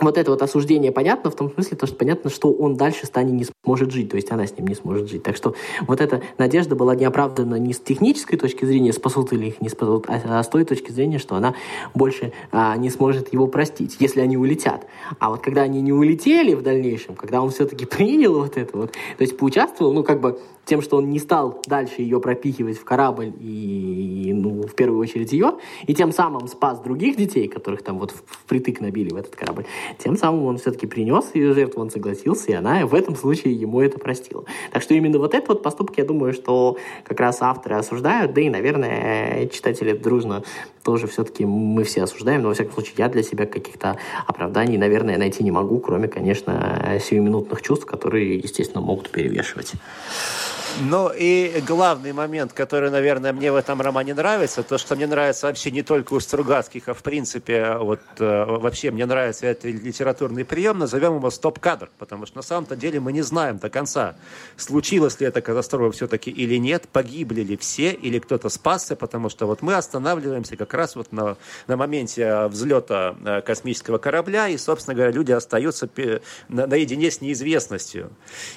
вот 0.00 0.18
это 0.18 0.30
вот 0.30 0.42
осуждение 0.42 0.92
понятно 0.92 1.30
в 1.30 1.36
том 1.36 1.50
смысле, 1.50 1.76
то, 1.76 1.86
что 1.86 1.96
понятно, 1.96 2.28
что 2.28 2.52
он 2.52 2.76
дальше 2.76 3.06
с 3.06 3.10
Таней 3.10 3.32
не 3.32 3.46
сможет 3.64 3.90
жить, 3.92 4.10
то 4.10 4.16
есть 4.16 4.30
она 4.30 4.46
с 4.46 4.56
ним 4.56 4.66
не 4.66 4.74
сможет 4.74 5.08
жить. 5.08 5.22
Так 5.22 5.36
что 5.36 5.54
вот 5.86 6.00
эта 6.00 6.22
надежда 6.38 6.76
была 6.76 6.94
не 6.94 7.04
оправдана 7.04 7.54
не 7.54 7.72
с 7.72 7.80
технической 7.80 8.38
точки 8.38 8.64
зрения, 8.64 8.92
спасут 8.92 9.32
или 9.32 9.46
их 9.46 9.60
не 9.60 9.68
спасут, 9.68 10.06
а 10.08 10.42
с 10.42 10.48
той 10.48 10.64
точки 10.64 10.90
зрения, 10.90 11.18
что 11.18 11.34
она 11.34 11.54
больше 11.94 12.32
а, 12.52 12.76
не 12.76 12.90
сможет 12.90 13.32
его 13.32 13.46
простить, 13.46 13.96
если 13.98 14.20
они 14.20 14.36
улетят. 14.36 14.86
А 15.18 15.30
вот 15.30 15.40
когда 15.40 15.62
они 15.62 15.80
не 15.80 15.92
улетели 15.92 16.54
в 16.54 16.62
дальнейшем, 16.62 17.14
когда 17.14 17.40
он 17.40 17.50
все-таки 17.50 17.86
принял 17.86 18.34
вот 18.34 18.56
это 18.58 18.76
вот, 18.76 18.92
то 18.92 19.22
есть 19.22 19.38
поучаствовал, 19.38 19.92
ну 19.94 20.02
как 20.02 20.20
бы 20.20 20.38
тем, 20.66 20.82
что 20.82 20.96
он 20.96 21.08
не 21.08 21.18
стал 21.18 21.62
дальше 21.66 22.02
ее 22.02 22.20
пропихивать 22.20 22.76
в 22.76 22.84
корабль 22.84 23.32
и, 23.40 24.32
ну, 24.34 24.62
в 24.62 24.74
первую 24.74 25.00
очередь 25.00 25.32
ее, 25.32 25.54
и 25.86 25.94
тем 25.94 26.12
самым 26.12 26.48
спас 26.48 26.80
других 26.80 27.16
детей, 27.16 27.46
которых 27.48 27.82
там 27.82 27.98
вот 27.98 28.10
впритык 28.10 28.80
набили 28.80 29.10
в 29.10 29.16
этот 29.16 29.36
корабль, 29.36 29.64
тем 29.98 30.16
самым 30.16 30.44
он 30.44 30.58
все-таки 30.58 30.86
принес 30.86 31.30
ее 31.34 31.54
жертву, 31.54 31.80
он 31.80 31.90
согласился, 31.90 32.50
и 32.50 32.54
она 32.54 32.84
в 32.84 32.94
этом 32.94 33.14
случае 33.14 33.54
ему 33.54 33.80
это 33.80 33.98
простила. 33.98 34.44
Так 34.72 34.82
что 34.82 34.94
именно 34.94 35.18
вот 35.18 35.34
этот 35.34 35.48
вот 35.48 35.62
поступок, 35.62 35.96
я 35.98 36.04
думаю, 36.04 36.32
что 36.32 36.76
как 37.04 37.20
раз 37.20 37.40
авторы 37.40 37.76
осуждают, 37.76 38.34
да 38.34 38.40
и, 38.40 38.50
наверное, 38.50 39.46
читатели 39.46 39.92
дружно 39.92 40.42
тоже 40.86 41.08
все-таки 41.08 41.44
мы 41.44 41.82
все 41.82 42.04
осуждаем, 42.04 42.42
но, 42.42 42.48
во 42.48 42.54
всяком 42.54 42.72
случае, 42.72 42.94
я 42.98 43.08
для 43.08 43.24
себя 43.24 43.44
каких-то 43.44 43.96
оправданий, 44.24 44.78
наверное, 44.78 45.18
найти 45.18 45.42
не 45.42 45.50
могу, 45.50 45.80
кроме, 45.80 46.06
конечно, 46.06 46.96
сиюминутных 47.00 47.60
чувств, 47.60 47.86
которые, 47.86 48.38
естественно, 48.38 48.80
могут 48.80 49.10
перевешивать. 49.10 49.72
Ну 50.78 51.10
и 51.10 51.62
главный 51.66 52.12
момент, 52.12 52.52
который, 52.52 52.90
наверное, 52.90 53.32
мне 53.32 53.50
в 53.50 53.56
этом 53.56 53.80
романе 53.80 54.12
нравится, 54.12 54.62
то, 54.62 54.76
что 54.76 54.94
мне 54.94 55.06
нравится 55.06 55.46
вообще 55.46 55.70
не 55.70 55.82
только 55.82 56.12
у 56.12 56.20
Стругацких, 56.20 56.88
а 56.88 56.94
в 56.94 57.02
принципе, 57.02 57.76
вот 57.78 58.00
э, 58.18 58.44
вообще 58.44 58.90
мне 58.90 59.06
нравится 59.06 59.46
этот 59.46 59.64
литературный 59.64 60.44
прием, 60.44 60.78
назовем 60.78 61.16
его 61.16 61.30
стоп-кадр, 61.30 61.88
потому 61.96 62.26
что 62.26 62.36
на 62.36 62.42
самом-то 62.42 62.76
деле 62.76 63.00
мы 63.00 63.14
не 63.14 63.22
знаем 63.22 63.56
до 63.56 63.70
конца, 63.70 64.16
случилась 64.58 65.18
ли 65.18 65.26
эта 65.26 65.40
катастрофа 65.40 65.96
все-таки 65.96 66.30
или 66.30 66.56
нет, 66.56 66.88
погибли 66.92 67.40
ли 67.40 67.56
все, 67.56 67.92
или 67.92 68.18
кто-то 68.18 68.50
спасся, 68.50 68.96
потому 68.96 69.30
что 69.30 69.46
вот 69.46 69.62
мы 69.62 69.76
останавливаемся 69.76 70.56
как 70.56 70.74
раз 70.74 70.94
вот 70.94 71.10
на, 71.10 71.38
на 71.68 71.78
моменте 71.78 72.48
взлета 72.48 73.16
э, 73.24 73.40
космического 73.40 73.96
корабля, 73.96 74.48
и, 74.48 74.58
собственно 74.58 74.94
говоря, 74.94 75.10
люди 75.10 75.32
остаются 75.32 75.88
наедине 76.48 77.10
с 77.10 77.22
неизвестностью. 77.22 78.10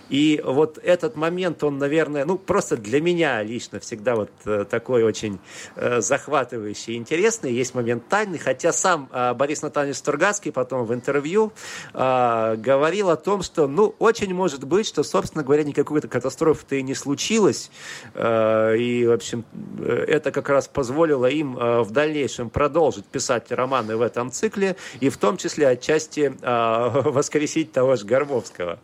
И 0.10 0.42
вот 0.44 0.78
этот 0.84 1.16
момент, 1.16 1.64
он, 1.64 1.78
наверное, 1.78 2.09
наверное, 2.14 2.34
ну, 2.34 2.38
просто 2.38 2.78
для 2.78 3.02
меня 3.02 3.42
лично 3.44 3.80
всегда 3.80 4.16
вот 4.16 4.32
э, 4.46 4.66
такой 4.70 5.04
очень 5.04 5.40
э, 5.76 6.02
захватывающий 6.02 6.94
и 6.94 6.98
интересный. 6.98 7.54
Есть 7.54 7.76
момент 7.76 8.08
тайны, 8.08 8.38
хотя 8.38 8.72
сам 8.72 9.10
э, 9.12 9.34
Борис 9.34 9.62
Натанович 9.62 9.98
Стургацкий 9.98 10.52
потом 10.52 10.86
в 10.86 10.94
интервью 10.94 11.52
говорил 11.94 13.10
о 13.10 13.16
том, 13.16 13.42
что, 13.42 13.68
ну, 13.68 13.96
очень 14.00 14.34
может 14.34 14.64
быть, 14.64 14.88
что, 14.88 15.04
собственно 15.04 15.44
говоря, 15.44 15.64
никакой 15.64 16.02
катастрофы-то 16.02 16.76
и 16.76 16.84
не 16.84 16.96
случилось. 16.96 17.72
И, 18.16 19.06
в 19.08 19.12
общем, 19.12 19.46
это 19.80 20.32
как 20.32 20.50
раз 20.50 20.68
позволило 20.68 21.26
им 21.26 21.56
в 21.56 21.92
дальнейшем 21.92 22.50
продолжить 22.50 23.06
писать 23.06 23.52
романы 23.52 23.98
в 23.98 24.02
этом 24.02 24.32
цикле, 24.32 24.76
и 25.00 25.10
в 25.10 25.18
том 25.18 25.38
числе 25.38 25.68
отчасти 25.68 26.34
воскресить 26.42 27.72
того 27.72 27.96
же 27.96 28.06
Горбовского. 28.06 28.80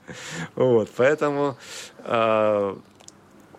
Вот, 0.55 0.89
поэтому 0.95 1.57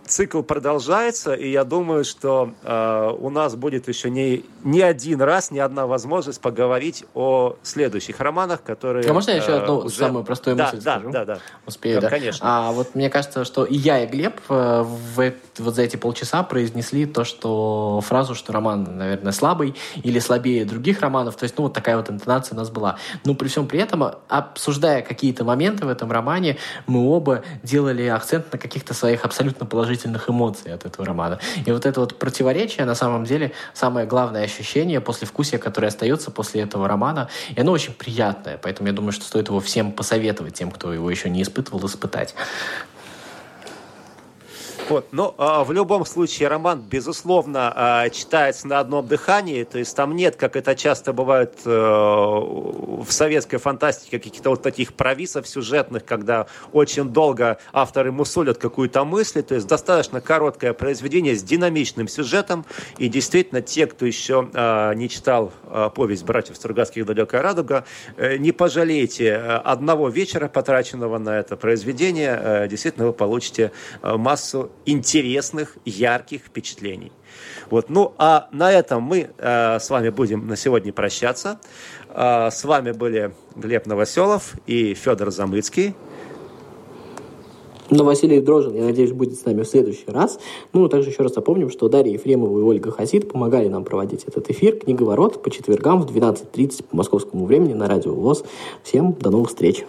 цикл 0.07 0.43
продолжается, 0.43 1.35
и 1.35 1.51
я 1.51 1.65
думаю, 1.65 2.05
что 2.05 2.53
э, 2.63 3.17
у 3.19 3.31
нас 3.31 3.57
будет 3.57 3.89
еще 3.89 4.11
не, 4.11 4.45
не 4.65 4.83
один 4.83 5.21
раз, 5.21 5.51
не 5.51 5.59
одна 5.59 5.87
возможность 5.87 6.41
поговорить 6.41 7.05
о 7.15 7.57
следующих 7.63 8.21
романах, 8.21 8.63
которые... 8.63 9.09
А 9.09 9.13
можно 9.13 9.31
я 9.33 9.37
еще 9.39 9.53
э, 9.53 9.59
одну 9.59 9.79
уже... 9.79 9.97
самую 9.97 10.25
простую 10.25 10.57
да, 10.57 10.65
мысль 10.67 10.83
да, 10.83 10.95
скажу? 10.99 11.11
Да, 11.11 11.25
да, 11.25 11.39
Успею, 11.67 12.01
да? 12.01 12.09
Конечно. 12.09 12.41
А 12.43 12.73
вот 12.73 12.95
мне 12.95 13.11
кажется, 13.11 13.45
что 13.45 13.65
и 13.65 13.77
я, 13.77 14.05
и 14.05 14.07
Глеб 14.07 14.41
э, 14.49 14.83
в, 14.83 15.33
вот 15.59 15.75
за 15.75 15.83
эти 15.83 15.97
полчаса 15.97 16.43
произнесли 16.43 17.07
то, 17.07 17.25
что 17.25 18.01
фразу, 18.07 18.35
что 18.35 18.53
роман, 18.53 18.97
наверное, 18.97 19.33
слабый 19.33 19.75
или 20.03 20.19
слабее 20.19 20.65
других 20.65 21.01
романов. 21.01 21.37
То 21.37 21.45
есть, 21.45 21.57
ну, 21.59 21.65
вот 21.65 21.73
такая 21.73 21.97
вот 21.97 22.11
интонация 22.11 22.55
у 22.55 22.59
нас 22.59 22.71
была. 22.71 22.97
Но 23.25 23.35
при 23.35 23.49
всем 23.49 23.67
при 23.67 23.81
этом, 23.81 24.05
обсуждая 24.29 25.03
какие-то 25.03 25.45
моменты 25.45 25.85
в 25.85 25.89
этом 25.89 26.11
романе, 26.11 26.59
мы 26.87 27.09
оба 27.09 27.43
делали 27.63 28.07
акцент 28.07 28.53
на 28.53 28.59
каких-то 28.59 28.95
своих 28.95 29.25
абсолютно 29.25 29.67
положительных 29.67 29.96
эмоциях 30.05 30.77
от 30.77 30.87
этого 30.87 31.07
романа. 31.07 31.39
И 31.65 31.73
вот 31.73 31.87
это 31.87 32.01
вот 32.01 32.19
противоречие, 32.19 32.85
на 32.85 32.95
самом 32.95 33.25
деле, 33.25 33.53
самое 33.75 34.07
главное 34.07 34.45
ощущение 34.45 35.01
после 35.01 35.27
вкусия, 35.27 35.59
которое 35.59 35.89
остается 35.89 36.31
после 36.31 36.63
этого 36.63 36.89
романа. 36.89 37.29
И 37.55 37.61
оно 37.61 37.73
очень 37.73 37.95
приятное, 37.95 38.59
поэтому 38.61 38.89
я 38.89 38.93
думаю, 38.93 39.13
что 39.13 39.25
стоит 39.25 39.49
его 39.49 39.61
всем 39.61 39.93
посоветовать, 39.93 40.55
тем, 40.55 40.71
кто 40.71 40.93
его 40.93 41.11
еще 41.11 41.31
не 41.31 41.43
испытывал, 41.43 41.87
испытать. 41.87 42.35
Вот. 44.89 45.09
Но 45.11 45.35
а, 45.39 45.65
в 45.65 45.73
любом 45.73 46.07
случае 46.07 46.49
роман, 46.49 46.81
безусловно, 46.81 47.73
а, 47.75 48.09
читается 48.11 48.69
на 48.69 48.79
одном 48.79 49.07
дыхании, 49.07 49.65
то 49.65 49.79
есть 49.79 49.97
там 49.97 50.15
нет, 50.15 50.37
как 50.37 50.55
это 50.55 50.77
часто 50.77 51.13
бывает 51.13 51.55
а, 51.65 52.39
в 53.03 53.11
советской 53.11 53.59
фантастике, 53.59 54.19
каких-то 54.19 54.51
вот 54.51 54.63
таких 54.63 54.95
провисов 54.95 55.49
сюжетных, 55.49 56.05
когда 56.05 56.47
очень 56.73 57.09
долго 57.09 57.59
авторы 57.73 58.13
мусолят 58.13 58.59
какую-то 58.59 59.05
мысль, 59.05 59.43
то 59.43 59.57
есть 59.57 59.67
достаточно 59.67 60.21
короткое 60.21 60.73
произведение 60.73 61.35
с 61.35 61.43
динамичным 61.43 62.07
сюжетом, 62.07 62.65
и 62.99 63.09
действительно 63.09 63.63
те, 63.63 63.87
кто 63.87 64.07
еще 64.07 64.49
а, 64.55 64.93
не 64.93 65.09
читал 65.09 65.53
а, 65.65 65.91
повесть 65.91 66.25
братьев 66.25 66.57
Стругацких 66.57 67.05
«Далекая 67.07 67.43
радуга», 67.43 67.85
э, 68.17 68.37
не 68.37 68.53
пожалейте 68.53 69.27
э, 69.27 69.57
одного 69.57 70.09
вечера, 70.09 70.49
потраченного 70.49 71.19
на 71.19 71.39
это 71.39 71.57
произведение, 71.57 72.39
э, 72.41 72.69
действительно 72.69 73.07
вы 73.07 73.13
получите 73.13 73.73
массу 74.03 74.71
интересных, 74.87 75.77
ярких 75.85 76.43
впечатлений. 76.43 77.13
Вот. 77.71 77.91
Ну, 77.91 78.15
а 78.19 78.49
на 78.53 78.73
этом 78.73 79.03
мы 79.03 79.31
э, 79.37 79.79
с 79.79 79.91
вами 79.91 80.11
будем 80.11 80.47
на 80.47 80.57
сегодня 80.57 80.93
прощаться. 80.93 81.59
Э, 82.09 82.49
с 82.51 82.65
вами 82.65 82.93
были 82.93 83.35
Глеб 83.57 83.87
Новоселов 83.87 84.55
и 84.67 84.95
Федор 84.95 85.31
Замыцкий. 85.31 85.95
Но 87.89 88.05
Василий 88.05 88.41
Дрожин, 88.41 88.75
я 88.75 88.85
надеюсь, 88.85 89.13
будет 89.13 89.39
с 89.39 89.45
нами 89.45 89.63
в 89.63 89.69
следующий 89.69 90.09
раз. 90.09 90.41
Ну, 90.73 90.89
также 90.89 91.11
еще 91.11 91.23
раз 91.23 91.37
напомним, 91.37 91.71
что 91.71 91.89
Дарья 91.89 92.13
Ефремова 92.13 92.59
и 92.59 92.63
Ольга 92.63 92.91
Хасид 92.91 93.31
помогали 93.31 93.69
нам 93.69 93.85
проводить 93.85 94.25
этот 94.25 94.51
эфир. 94.51 94.77
Книговорот 94.77 95.43
по 95.43 95.51
четвергам 95.51 96.03
в 96.03 96.07
12.30 96.07 96.85
по 96.85 96.97
московскому 96.97 97.47
времени 97.47 97.75
на 97.75 97.87
Радио 97.87 98.13
ВОЗ. 98.13 98.45
Всем 98.83 99.13
до 99.13 99.31
новых 99.31 99.51
встреч! 99.51 99.85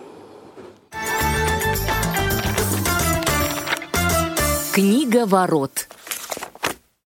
Книга 4.78 5.26
ворот. 5.26 5.88